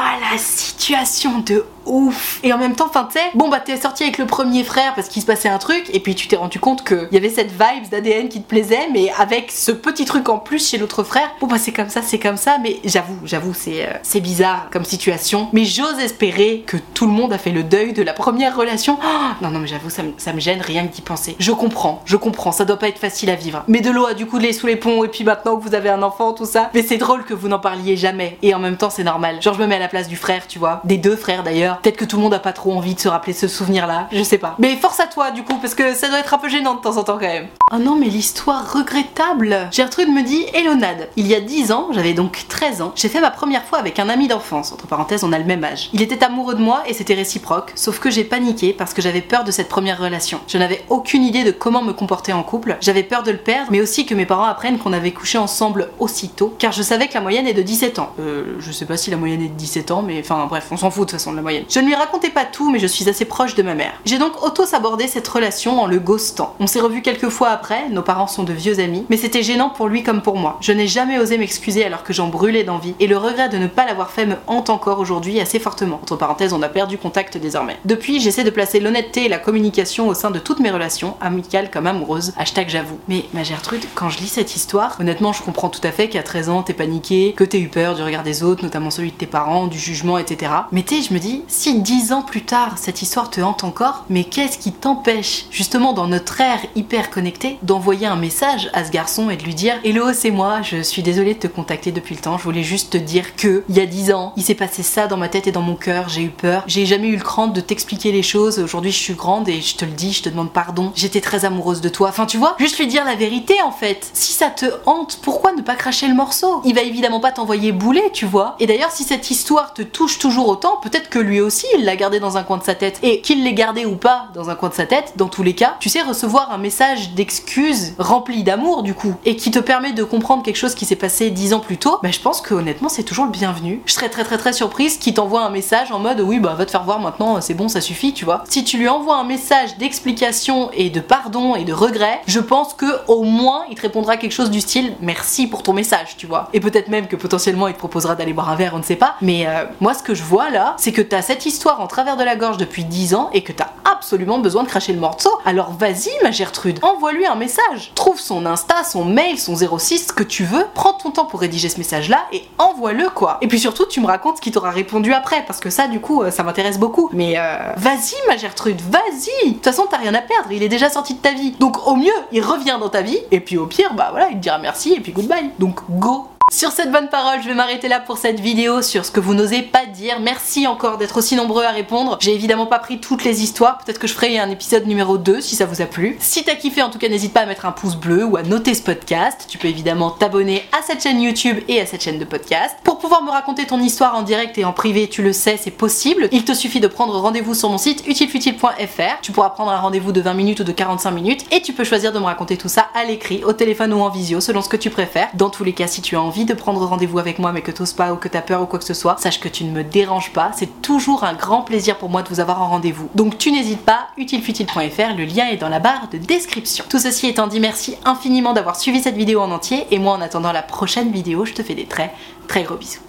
Oh 0.00 0.30
la 0.30 0.38
situation 0.38 1.40
de 1.40 1.64
ouf 1.88 2.40
Et 2.42 2.52
en 2.52 2.58
même 2.58 2.74
temps, 2.74 2.86
enfin 2.86 3.08
tu 3.10 3.18
sais, 3.18 3.24
bon 3.34 3.48
bah 3.48 3.60
t'es 3.60 3.76
sorti 3.76 4.02
avec 4.04 4.18
le 4.18 4.26
premier 4.26 4.64
frère 4.64 4.94
parce 4.94 5.08
qu'il 5.08 5.22
se 5.22 5.26
passait 5.26 5.48
un 5.48 5.58
truc, 5.58 5.84
et 5.92 6.00
puis 6.00 6.14
tu 6.14 6.28
t'es 6.28 6.36
rendu 6.36 6.60
compte 6.60 6.84
qu'il 6.86 7.08
y 7.12 7.16
avait 7.16 7.28
cette 7.30 7.50
vibe 7.50 7.88
d'ADN 7.90 8.28
qui 8.28 8.40
te 8.42 8.48
plaisait, 8.48 8.88
mais 8.92 9.10
avec 9.18 9.50
ce 9.52 9.72
petit 9.72 10.04
truc 10.04 10.28
en 10.28 10.38
plus 10.38 10.68
chez 10.68 10.78
l'autre 10.78 11.02
frère, 11.02 11.30
bon 11.40 11.46
bah 11.46 11.56
c'est 11.58 11.72
comme 11.72 11.88
ça, 11.88 12.02
c'est 12.02 12.18
comme 12.18 12.36
ça, 12.36 12.58
mais 12.62 12.76
j'avoue, 12.84 13.18
j'avoue, 13.24 13.54
c'est 13.54 13.86
euh, 13.86 14.20
bizarre 14.20 14.68
comme 14.70 14.84
situation, 14.84 15.48
mais 15.52 15.64
j'ose 15.64 15.98
espérer 16.00 16.64
que 16.66 16.76
tout 16.94 17.06
le 17.06 17.12
monde 17.12 17.32
a 17.32 17.38
fait 17.38 17.50
le 17.50 17.62
deuil 17.62 17.92
de 17.92 18.02
la 18.02 18.12
première 18.12 18.56
relation. 18.56 18.98
Oh, 19.02 19.32
non 19.42 19.50
non 19.50 19.60
mais 19.60 19.66
j'avoue, 19.68 19.90
ça, 19.90 20.02
me- 20.02 20.12
ça 20.18 20.32
me 20.32 20.40
gêne 20.40 20.60
rien 20.60 20.86
que 20.86 20.92
d'y 20.92 21.02
penser. 21.02 21.36
Je 21.38 21.52
comprends, 21.52 22.02
je 22.04 22.16
comprends, 22.16 22.52
ça 22.52 22.64
doit 22.64 22.78
pas 22.78 22.88
être 22.88 22.98
facile 22.98 23.30
à 23.30 23.34
vivre. 23.36 23.62
Mais 23.68 23.80
de 23.80 23.90
l'eau 23.90 24.06
a 24.06 24.14
du 24.14 24.26
couler 24.26 24.52
sous 24.52 24.66
les 24.66 24.76
ponts, 24.76 25.04
et 25.04 25.08
puis 25.08 25.24
maintenant 25.24 25.56
que 25.56 25.62
vous 25.62 25.74
avez 25.74 25.88
un 25.88 26.02
enfant, 26.02 26.32
tout 26.32 26.46
ça, 26.46 26.70
mais 26.74 26.82
c'est 26.82 26.96
drôle 26.98 27.24
que 27.24 27.34
vous 27.34 27.48
n'en 27.48 27.58
parliez 27.60 27.96
jamais, 27.96 28.36
et 28.42 28.54
en 28.54 28.58
même 28.58 28.76
temps 28.76 28.90
c'est 28.90 29.04
normal. 29.04 29.40
Genre 29.40 29.54
je 29.54 29.60
me 29.60 29.66
mets 29.66 29.76
à 29.76 29.80
la 29.80 29.88
place 29.88 30.08
du 30.08 30.16
frère, 30.16 30.46
tu 30.48 30.58
vois, 30.58 30.80
des 30.84 30.96
deux 30.96 31.16
frères 31.16 31.42
d'ailleurs. 31.42 31.77
Peut-être 31.82 31.96
que 31.96 32.04
tout 32.04 32.16
le 32.16 32.22
monde 32.22 32.34
a 32.34 32.38
pas 32.38 32.52
trop 32.52 32.72
envie 32.72 32.94
de 32.94 33.00
se 33.00 33.08
rappeler 33.08 33.32
ce 33.32 33.48
souvenir-là, 33.48 34.08
je 34.12 34.22
sais 34.22 34.38
pas. 34.38 34.54
Mais 34.58 34.76
force 34.76 35.00
à 35.00 35.06
toi 35.06 35.30
du 35.30 35.42
coup, 35.42 35.56
parce 35.60 35.74
que 35.74 35.94
ça 35.94 36.08
doit 36.08 36.18
être 36.18 36.34
un 36.34 36.38
peu 36.38 36.48
gênant 36.48 36.74
de 36.74 36.80
temps 36.80 36.96
en 36.96 37.04
temps 37.04 37.18
quand 37.18 37.26
même. 37.26 37.48
Oh 37.72 37.78
non, 37.78 37.96
mais 37.96 38.06
l'histoire 38.06 38.72
regrettable 38.72 39.68
Gertrude 39.70 40.08
me 40.08 40.22
dit 40.22 40.46
Elonade, 40.54 41.08
il 41.16 41.26
y 41.26 41.34
a 41.34 41.40
10 41.40 41.72
ans, 41.72 41.88
j'avais 41.92 42.14
donc 42.14 42.46
13 42.48 42.82
ans, 42.82 42.92
j'ai 42.94 43.08
fait 43.08 43.20
ma 43.20 43.30
première 43.30 43.64
fois 43.64 43.78
avec 43.78 43.98
un 43.98 44.08
ami 44.08 44.28
d'enfance, 44.28 44.72
entre 44.72 44.86
parenthèses, 44.86 45.24
on 45.24 45.32
a 45.32 45.38
le 45.38 45.44
même 45.44 45.64
âge. 45.64 45.90
Il 45.92 46.02
était 46.02 46.24
amoureux 46.24 46.54
de 46.54 46.62
moi 46.62 46.82
et 46.86 46.94
c'était 46.94 47.14
réciproque, 47.14 47.72
sauf 47.74 47.98
que 47.98 48.10
j'ai 48.10 48.24
paniqué 48.24 48.72
parce 48.72 48.94
que 48.94 49.02
j'avais 49.02 49.20
peur 49.20 49.44
de 49.44 49.50
cette 49.50 49.68
première 49.68 49.98
relation. 49.98 50.40
Je 50.48 50.58
n'avais 50.58 50.84
aucune 50.88 51.22
idée 51.22 51.44
de 51.44 51.50
comment 51.50 51.82
me 51.82 51.92
comporter 51.92 52.32
en 52.32 52.42
couple, 52.42 52.76
j'avais 52.80 53.02
peur 53.02 53.22
de 53.22 53.30
le 53.30 53.38
perdre, 53.38 53.70
mais 53.70 53.80
aussi 53.80 54.06
que 54.06 54.14
mes 54.14 54.26
parents 54.26 54.44
apprennent 54.44 54.78
qu'on 54.78 54.92
avait 54.92 55.12
couché 55.12 55.38
ensemble 55.38 55.90
aussitôt, 55.98 56.54
car 56.58 56.72
je 56.72 56.82
savais 56.82 57.08
que 57.08 57.14
la 57.14 57.20
moyenne 57.20 57.46
est 57.46 57.54
de 57.54 57.62
17 57.62 57.98
ans. 57.98 58.12
Euh, 58.20 58.56
je 58.60 58.72
sais 58.72 58.86
pas 58.86 58.96
si 58.96 59.10
la 59.10 59.16
moyenne 59.16 59.42
est 59.42 59.48
de 59.48 59.54
17 59.54 59.90
ans, 59.90 60.02
mais 60.02 60.20
enfin 60.20 60.46
bref, 60.46 60.68
on 60.70 60.76
s'en 60.76 60.90
fout 60.90 61.06
de 61.06 61.10
toute 61.10 61.18
façon 61.18 61.32
de 61.32 61.36
la 61.36 61.42
moyenne. 61.42 61.64
Je 61.68 61.80
ne 61.80 61.86
lui 61.86 61.94
racontais 61.94 62.30
pas 62.30 62.46
tout, 62.46 62.70
mais 62.70 62.78
je 62.78 62.86
suis 62.86 63.10
assez 63.10 63.26
proche 63.26 63.54
de 63.54 63.62
ma 63.62 63.74
mère. 63.74 63.92
J'ai 64.06 64.18
donc 64.18 64.42
auto-sabordé 64.42 65.06
cette 65.06 65.28
relation 65.28 65.82
en 65.82 65.86
le 65.86 65.98
ghostant. 65.98 66.54
On 66.60 66.66
s'est 66.66 66.80
revus 66.80 67.02
quelques 67.02 67.28
fois 67.28 67.48
après, 67.48 67.88
nos 67.90 68.02
parents 68.02 68.26
sont 68.26 68.42
de 68.42 68.52
vieux 68.52 68.80
amis, 68.80 69.04
mais 69.08 69.16
c'était 69.16 69.42
gênant 69.42 69.70
pour 69.70 69.88
lui 69.88 70.02
comme 70.02 70.22
pour 70.22 70.36
moi. 70.36 70.58
Je 70.60 70.72
n'ai 70.72 70.86
jamais 70.86 71.18
osé 71.18 71.38
m'excuser 71.38 71.84
alors 71.84 72.04
que 72.04 72.12
j'en 72.12 72.28
brûlais 72.28 72.64
d'envie, 72.64 72.94
et 73.00 73.06
le 73.06 73.16
regret 73.16 73.48
de 73.48 73.58
ne 73.58 73.66
pas 73.66 73.86
l'avoir 73.86 74.10
fait 74.10 74.26
me 74.26 74.36
hante 74.46 74.70
encore 74.70 74.98
aujourd'hui 74.98 75.40
assez 75.40 75.58
fortement. 75.58 76.00
Entre 76.02 76.16
parenthèses, 76.16 76.52
on 76.52 76.62
a 76.62 76.68
perdu 76.68 76.98
contact 76.98 77.36
désormais. 77.36 77.76
Depuis, 77.84 78.20
j'essaie 78.20 78.44
de 78.44 78.50
placer 78.50 78.80
l'honnêteté 78.80 79.24
et 79.24 79.28
la 79.28 79.38
communication 79.38 80.08
au 80.08 80.14
sein 80.14 80.30
de 80.30 80.38
toutes 80.38 80.60
mes 80.60 80.70
relations, 80.70 81.16
amicales 81.20 81.70
comme 81.70 81.86
amoureuses. 81.86 82.32
Hashtag 82.38 82.68
j'avoue. 82.68 82.98
Mais 83.08 83.24
ma 83.34 83.42
Gertrude, 83.42 83.84
quand 83.94 84.10
je 84.10 84.18
lis 84.18 84.28
cette 84.28 84.56
histoire, 84.56 84.96
honnêtement, 85.00 85.32
je 85.32 85.42
comprends 85.42 85.68
tout 85.68 85.80
à 85.84 85.92
fait 85.92 86.08
qu'à 86.08 86.22
13 86.22 86.48
ans, 86.48 86.62
t'es 86.62 86.74
paniqué, 86.74 87.34
que 87.36 87.44
t'aies 87.44 87.60
eu 87.60 87.68
peur 87.68 87.94
du 87.94 88.02
regard 88.02 88.22
des 88.22 88.42
autres, 88.42 88.62
notamment 88.62 88.90
celui 88.90 89.10
de 89.10 89.16
tes 89.16 89.26
parents, 89.26 89.66
du 89.66 89.78
jugement, 89.78 90.18
etc. 90.18 90.52
Mais 90.72 90.82
tu 90.82 90.98
je 91.02 91.12
me 91.12 91.18
dis, 91.18 91.44
si 91.48 91.80
10 91.80 92.12
ans 92.12 92.22
plus 92.22 92.42
tard, 92.42 92.76
cette 92.76 93.02
histoire 93.02 93.30
te 93.30 93.40
hante 93.40 93.64
encore, 93.64 94.04
mais 94.10 94.24
qu'est-ce 94.24 94.58
qui 94.58 94.70
t'empêche, 94.72 95.46
justement 95.50 95.94
dans 95.94 96.06
notre 96.06 96.40
ère 96.40 96.60
hyper 96.76 97.10
connectée, 97.10 97.58
d'envoyer 97.62 98.06
un 98.06 98.16
message 98.16 98.70
à 98.74 98.84
ce 98.84 98.90
garçon 98.90 99.30
et 99.30 99.36
de 99.36 99.42
lui 99.42 99.54
dire 99.54 99.74
Hello, 99.82 100.12
c'est 100.12 100.30
moi, 100.30 100.60
je 100.62 100.82
suis 100.82 101.02
désolée 101.02 101.34
de 101.34 101.40
te 101.40 101.46
contacter 101.46 101.90
depuis 101.90 102.14
le 102.14 102.20
temps, 102.20 102.36
je 102.36 102.44
voulais 102.44 102.62
juste 102.62 102.92
te 102.92 102.98
dire 102.98 103.34
que, 103.34 103.64
il 103.68 103.76
y 103.76 103.80
a 103.80 103.86
10 103.86 104.12
ans, 104.12 104.32
il 104.36 104.42
s'est 104.42 104.54
passé 104.54 104.82
ça 104.82 105.06
dans 105.06 105.16
ma 105.16 105.28
tête 105.28 105.46
et 105.46 105.52
dans 105.52 105.62
mon 105.62 105.74
cœur, 105.74 106.08
j'ai 106.08 106.22
eu 106.22 106.28
peur, 106.30 106.64
j'ai 106.66 106.84
jamais 106.84 107.08
eu 107.08 107.16
le 107.16 107.24
cran 107.24 107.48
de 107.48 107.60
t'expliquer 107.60 108.12
les 108.12 108.22
choses, 108.22 108.58
aujourd'hui 108.58 108.92
je 108.92 108.98
suis 108.98 109.14
grande 109.14 109.48
et 109.48 109.62
je 109.62 109.76
te 109.76 109.86
le 109.86 109.92
dis, 109.92 110.12
je 110.12 110.22
te 110.22 110.28
demande 110.28 110.52
pardon, 110.52 110.92
j'étais 110.94 111.22
très 111.22 111.46
amoureuse 111.46 111.80
de 111.80 111.88
toi. 111.88 112.10
Enfin, 112.10 112.26
tu 112.26 112.36
vois, 112.36 112.56
juste 112.58 112.78
lui 112.78 112.86
dire 112.86 113.04
la 113.04 113.14
vérité 113.14 113.54
en 113.64 113.72
fait. 113.72 114.10
Si 114.12 114.32
ça 114.32 114.50
te 114.50 114.66
hante, 114.84 115.18
pourquoi 115.22 115.52
ne 115.52 115.62
pas 115.62 115.76
cracher 115.76 116.08
le 116.08 116.14
morceau? 116.14 116.60
Il 116.64 116.74
va 116.74 116.82
évidemment 116.82 117.20
pas 117.20 117.32
t'envoyer 117.32 117.72
bouler, 117.72 118.10
tu 118.12 118.26
vois. 118.26 118.56
Et 118.60 118.66
d'ailleurs, 118.66 118.90
si 118.90 119.04
cette 119.04 119.28
l'histoire 119.28 119.72
te 119.72 119.82
touche 119.82 120.18
toujours 120.18 120.48
autant, 120.48 120.76
peut-être 120.82 121.08
que 121.08 121.18
lui 121.18 121.37
aussi 121.40 121.66
il 121.76 121.84
l'a 121.84 121.96
gardé 121.96 122.20
dans 122.20 122.36
un 122.36 122.42
coin 122.42 122.58
de 122.58 122.64
sa 122.64 122.74
tête. 122.74 122.98
Et 123.02 123.20
qu'il 123.20 123.44
l'ait 123.44 123.54
gardé 123.54 123.84
ou 123.84 123.96
pas 123.96 124.28
dans 124.34 124.50
un 124.50 124.54
coin 124.54 124.68
de 124.68 124.74
sa 124.74 124.86
tête, 124.86 125.14
dans 125.16 125.28
tous 125.28 125.42
les 125.42 125.54
cas, 125.54 125.76
tu 125.80 125.88
sais 125.88 126.02
recevoir 126.02 126.52
un 126.52 126.58
message 126.58 127.10
d'excuse 127.12 127.94
rempli 127.98 128.42
d'amour 128.42 128.82
du 128.82 128.94
coup, 128.94 129.14
et 129.24 129.36
qui 129.36 129.50
te 129.50 129.58
permet 129.58 129.92
de 129.92 130.04
comprendre 130.04 130.42
quelque 130.42 130.56
chose 130.56 130.74
qui 130.74 130.84
s'est 130.84 130.96
passé 130.96 131.30
dix 131.30 131.54
ans 131.54 131.60
plus 131.60 131.78
tôt, 131.78 131.98
bah 132.02 132.10
je 132.10 132.20
pense 132.20 132.40
que 132.40 132.54
honnêtement 132.54 132.88
c'est 132.88 133.02
toujours 133.02 133.24
le 133.24 133.30
bienvenu. 133.30 133.82
Je 133.86 133.92
serais 133.92 134.08
très 134.08 134.24
très 134.24 134.38
très 134.38 134.52
surprise 134.52 134.98
qu'il 134.98 135.14
t'envoie 135.14 135.42
un 135.42 135.50
message 135.50 135.92
en 135.92 135.98
mode 135.98 136.20
oui 136.20 136.38
bah 136.38 136.54
va 136.56 136.66
te 136.66 136.70
faire 136.70 136.84
voir 136.84 137.00
maintenant, 137.00 137.40
c'est 137.40 137.54
bon, 137.54 137.68
ça 137.68 137.80
suffit, 137.80 138.12
tu 138.12 138.24
vois. 138.24 138.44
Si 138.48 138.64
tu 138.64 138.78
lui 138.78 138.88
envoies 138.88 139.16
un 139.16 139.24
message 139.24 139.78
d'explication 139.78 140.70
et 140.72 140.90
de 140.90 141.00
pardon 141.00 141.54
et 141.54 141.64
de 141.64 141.72
regret, 141.72 142.20
je 142.26 142.40
pense 142.40 142.74
que 142.74 142.86
au 143.06 143.22
moins 143.22 143.64
il 143.70 143.76
te 143.76 143.82
répondra 143.82 144.16
quelque 144.16 144.32
chose 144.32 144.50
du 144.50 144.60
style 144.60 144.92
merci 145.00 145.46
pour 145.46 145.62
ton 145.62 145.72
message, 145.72 146.16
tu 146.16 146.26
vois. 146.26 146.48
Et 146.52 146.60
peut-être 146.60 146.88
même 146.88 147.06
que 147.06 147.16
potentiellement 147.16 147.68
il 147.68 147.74
te 147.74 147.78
proposera 147.78 148.14
d'aller 148.14 148.32
boire 148.32 148.50
un 148.50 148.56
verre, 148.56 148.72
on 148.74 148.78
ne 148.78 148.82
sait 148.82 148.96
pas. 148.96 149.16
Mais 149.22 149.46
euh, 149.46 149.64
moi 149.80 149.94
ce 149.94 150.02
que 150.02 150.14
je 150.14 150.22
vois 150.22 150.50
là, 150.50 150.74
c'est 150.78 150.92
que 150.92 151.02
t'as 151.02 151.22
cette 151.28 151.44
histoire 151.44 151.82
en 151.82 151.86
travers 151.88 152.16
de 152.16 152.24
la 152.24 152.36
gorge 152.36 152.56
depuis 152.56 152.84
10 152.84 153.14
ans 153.14 153.28
et 153.34 153.42
que 153.42 153.52
t'as 153.52 153.68
absolument 153.84 154.38
besoin 154.38 154.62
de 154.62 154.68
cracher 154.68 154.94
le 154.94 154.98
morceau. 154.98 155.28
Alors 155.44 155.72
vas-y 155.72 156.08
ma 156.22 156.30
Gertrude, 156.30 156.78
envoie-lui 156.80 157.26
un 157.26 157.34
message. 157.34 157.92
Trouve 157.94 158.18
son 158.18 158.46
Insta, 158.46 158.82
son 158.82 159.04
mail, 159.04 159.38
son 159.38 159.54
06, 159.54 160.06
ce 160.06 160.12
que 160.14 160.22
tu 160.22 160.44
veux. 160.44 160.64
Prends 160.72 160.94
ton 160.94 161.10
temps 161.10 161.26
pour 161.26 161.40
rédiger 161.40 161.68
ce 161.68 161.76
message 161.76 162.08
là 162.08 162.24
et 162.32 162.44
envoie-le 162.56 163.10
quoi. 163.10 163.36
Et 163.42 163.46
puis 163.46 163.60
surtout 163.60 163.84
tu 163.84 164.00
me 164.00 164.06
racontes 164.06 164.38
ce 164.38 164.40
qui 164.40 164.50
t'aura 164.52 164.70
répondu 164.70 165.12
après 165.12 165.44
parce 165.46 165.60
que 165.60 165.68
ça 165.68 165.86
du 165.86 166.00
coup 166.00 166.22
euh, 166.22 166.30
ça 166.30 166.44
m'intéresse 166.44 166.78
beaucoup. 166.78 167.10
Mais 167.12 167.34
euh, 167.36 167.74
vas-y 167.76 168.14
ma 168.26 168.38
Gertrude, 168.38 168.80
vas-y. 168.80 169.50
De 169.50 169.54
toute 169.56 169.64
façon 169.64 169.84
t'as 169.90 169.98
rien 169.98 170.14
à 170.14 170.22
perdre, 170.22 170.50
il 170.50 170.62
est 170.62 170.70
déjà 170.70 170.88
sorti 170.88 171.12
de 171.12 171.20
ta 171.20 171.32
vie. 171.32 171.50
Donc 171.60 171.86
au 171.86 171.96
mieux 171.96 172.08
il 172.32 172.42
revient 172.42 172.78
dans 172.80 172.88
ta 172.88 173.02
vie 173.02 173.18
et 173.30 173.40
puis 173.40 173.58
au 173.58 173.66
pire 173.66 173.92
bah 173.92 174.08
voilà 174.12 174.30
il 174.30 174.36
te 174.36 174.40
dira 174.40 174.56
merci 174.56 174.94
et 174.94 175.00
puis 175.00 175.12
goodbye. 175.12 175.50
Donc 175.58 175.80
go 175.90 176.26
sur 176.50 176.72
cette 176.72 176.90
bonne 176.90 177.08
parole, 177.08 177.40
je 177.40 177.46
vais 177.46 177.54
m'arrêter 177.54 177.86
là 177.86 178.00
pour 178.00 178.18
cette 178.18 178.40
vidéo 178.40 178.82
sur 178.82 179.04
ce 179.04 179.12
que 179.12 179.20
vous 179.20 179.32
n'osez 179.32 179.62
pas 179.62 179.86
dire. 179.86 180.18
Merci 180.20 180.66
encore 180.66 180.98
d'être 180.98 181.16
aussi 181.16 181.36
nombreux 181.36 181.62
à 181.62 181.70
répondre. 181.70 182.16
J'ai 182.20 182.34
évidemment 182.34 182.66
pas 182.66 182.80
pris 182.80 183.00
toutes 183.00 183.22
les 183.22 183.44
histoires, 183.44 183.78
peut-être 183.78 184.00
que 184.00 184.08
je 184.08 184.14
ferai 184.14 184.40
un 184.40 184.50
épisode 184.50 184.86
numéro 184.86 185.18
2 185.18 185.40
si 185.40 185.54
ça 185.54 185.66
vous 185.66 185.82
a 185.82 185.84
plu. 185.84 186.16
Si 186.18 186.42
t'as 186.42 186.56
kiffé, 186.56 186.82
en 186.82 186.90
tout 186.90 186.98
cas, 186.98 187.08
n'hésite 187.08 187.32
pas 187.32 187.42
à 187.42 187.46
mettre 187.46 187.64
un 187.64 187.70
pouce 187.70 187.94
bleu 187.94 188.24
ou 188.24 188.36
à 188.36 188.42
noter 188.42 188.74
ce 188.74 188.82
podcast. 188.82 189.46
Tu 189.48 189.56
peux 189.56 189.68
évidemment 189.68 190.10
t'abonner 190.10 190.64
à 190.76 190.82
cette 190.82 191.02
chaîne 191.02 191.22
YouTube 191.22 191.58
et 191.68 191.80
à 191.80 191.86
cette 191.86 192.02
chaîne 192.02 192.18
de 192.18 192.24
podcast. 192.24 192.76
Pour 192.82 192.98
pouvoir 192.98 193.22
me 193.22 193.30
raconter 193.30 193.64
ton 193.66 193.78
histoire 193.78 194.16
en 194.16 194.22
direct 194.22 194.58
et 194.58 194.64
en 194.64 194.72
privé, 194.72 195.08
tu 195.08 195.22
le 195.22 195.32
sais, 195.32 195.58
c'est 195.62 195.70
possible. 195.70 196.28
Il 196.32 196.44
te 196.44 196.54
suffit 196.54 196.80
de 196.80 196.88
prendre 196.88 197.16
rendez-vous 197.20 197.54
sur 197.54 197.70
mon 197.70 197.78
site 197.78 198.04
utilefutile.fr. 198.06 199.20
Tu 199.22 199.30
pourras 199.30 199.50
prendre 199.50 199.70
un 199.70 199.78
rendez-vous 199.78 200.10
de 200.10 200.20
20 200.20 200.34
minutes 200.34 200.60
ou 200.60 200.64
de 200.64 200.72
45 200.72 201.10
minutes 201.12 201.44
et 201.52 201.62
tu 201.62 201.72
peux 201.72 201.84
choisir 201.84 202.12
de 202.12 202.18
me 202.18 202.24
raconter 202.24 202.56
tout 202.56 202.68
ça 202.68 202.88
à 202.94 203.04
l'écrit, 203.04 203.44
au 203.44 203.52
téléphone 203.52 203.92
ou 203.92 204.00
en 204.00 204.08
visio, 204.08 204.40
selon 204.40 204.60
ce 204.60 204.68
que 204.68 204.76
tu 204.76 204.90
préfères. 204.90 205.28
Dans 205.34 205.50
tous 205.50 205.62
les 205.62 205.72
cas, 205.72 205.86
si 205.86 206.02
tu 206.02 206.16
as 206.16 206.20
envie 206.20 206.37
de 206.44 206.54
prendre 206.54 206.84
rendez-vous 206.84 207.18
avec 207.18 207.38
moi 207.38 207.52
mais 207.52 207.62
que 207.62 207.70
t'oses 207.70 207.92
pas 207.92 208.12
ou 208.12 208.16
que 208.16 208.28
t'as 208.28 208.40
peur 208.40 208.62
ou 208.62 208.66
quoi 208.66 208.78
que 208.78 208.84
ce 208.84 208.94
soit, 208.94 209.16
sache 209.18 209.40
que 209.40 209.48
tu 209.48 209.64
ne 209.64 209.70
me 209.70 209.84
déranges 209.84 210.32
pas. 210.32 210.52
C'est 210.54 210.82
toujours 210.82 211.24
un 211.24 211.34
grand 211.34 211.62
plaisir 211.62 211.98
pour 211.98 212.08
moi 212.08 212.22
de 212.22 212.28
vous 212.28 212.40
avoir 212.40 212.62
en 212.62 212.68
rendez-vous. 212.68 213.08
Donc 213.14 213.38
tu 213.38 213.50
n'hésites 213.50 213.84
pas, 213.84 214.08
utilefutile.fr, 214.16 215.16
le 215.16 215.24
lien 215.24 215.48
est 215.48 215.56
dans 215.56 215.68
la 215.68 215.78
barre 215.80 216.08
de 216.10 216.18
description. 216.18 216.84
Tout 216.88 216.98
ceci 216.98 217.26
étant 217.26 217.46
dit, 217.46 217.60
merci 217.60 217.96
infiniment 218.04 218.52
d'avoir 218.52 218.76
suivi 218.76 219.00
cette 219.00 219.16
vidéo 219.16 219.40
en 219.40 219.50
entier 219.50 219.86
et 219.90 219.98
moi 219.98 220.14
en 220.14 220.20
attendant 220.20 220.52
la 220.52 220.62
prochaine 220.62 221.10
vidéo, 221.10 221.44
je 221.44 221.52
te 221.52 221.62
fais 221.62 221.74
des 221.74 221.86
très 221.86 222.12
très 222.46 222.62
gros 222.62 222.76
bisous. 222.76 223.00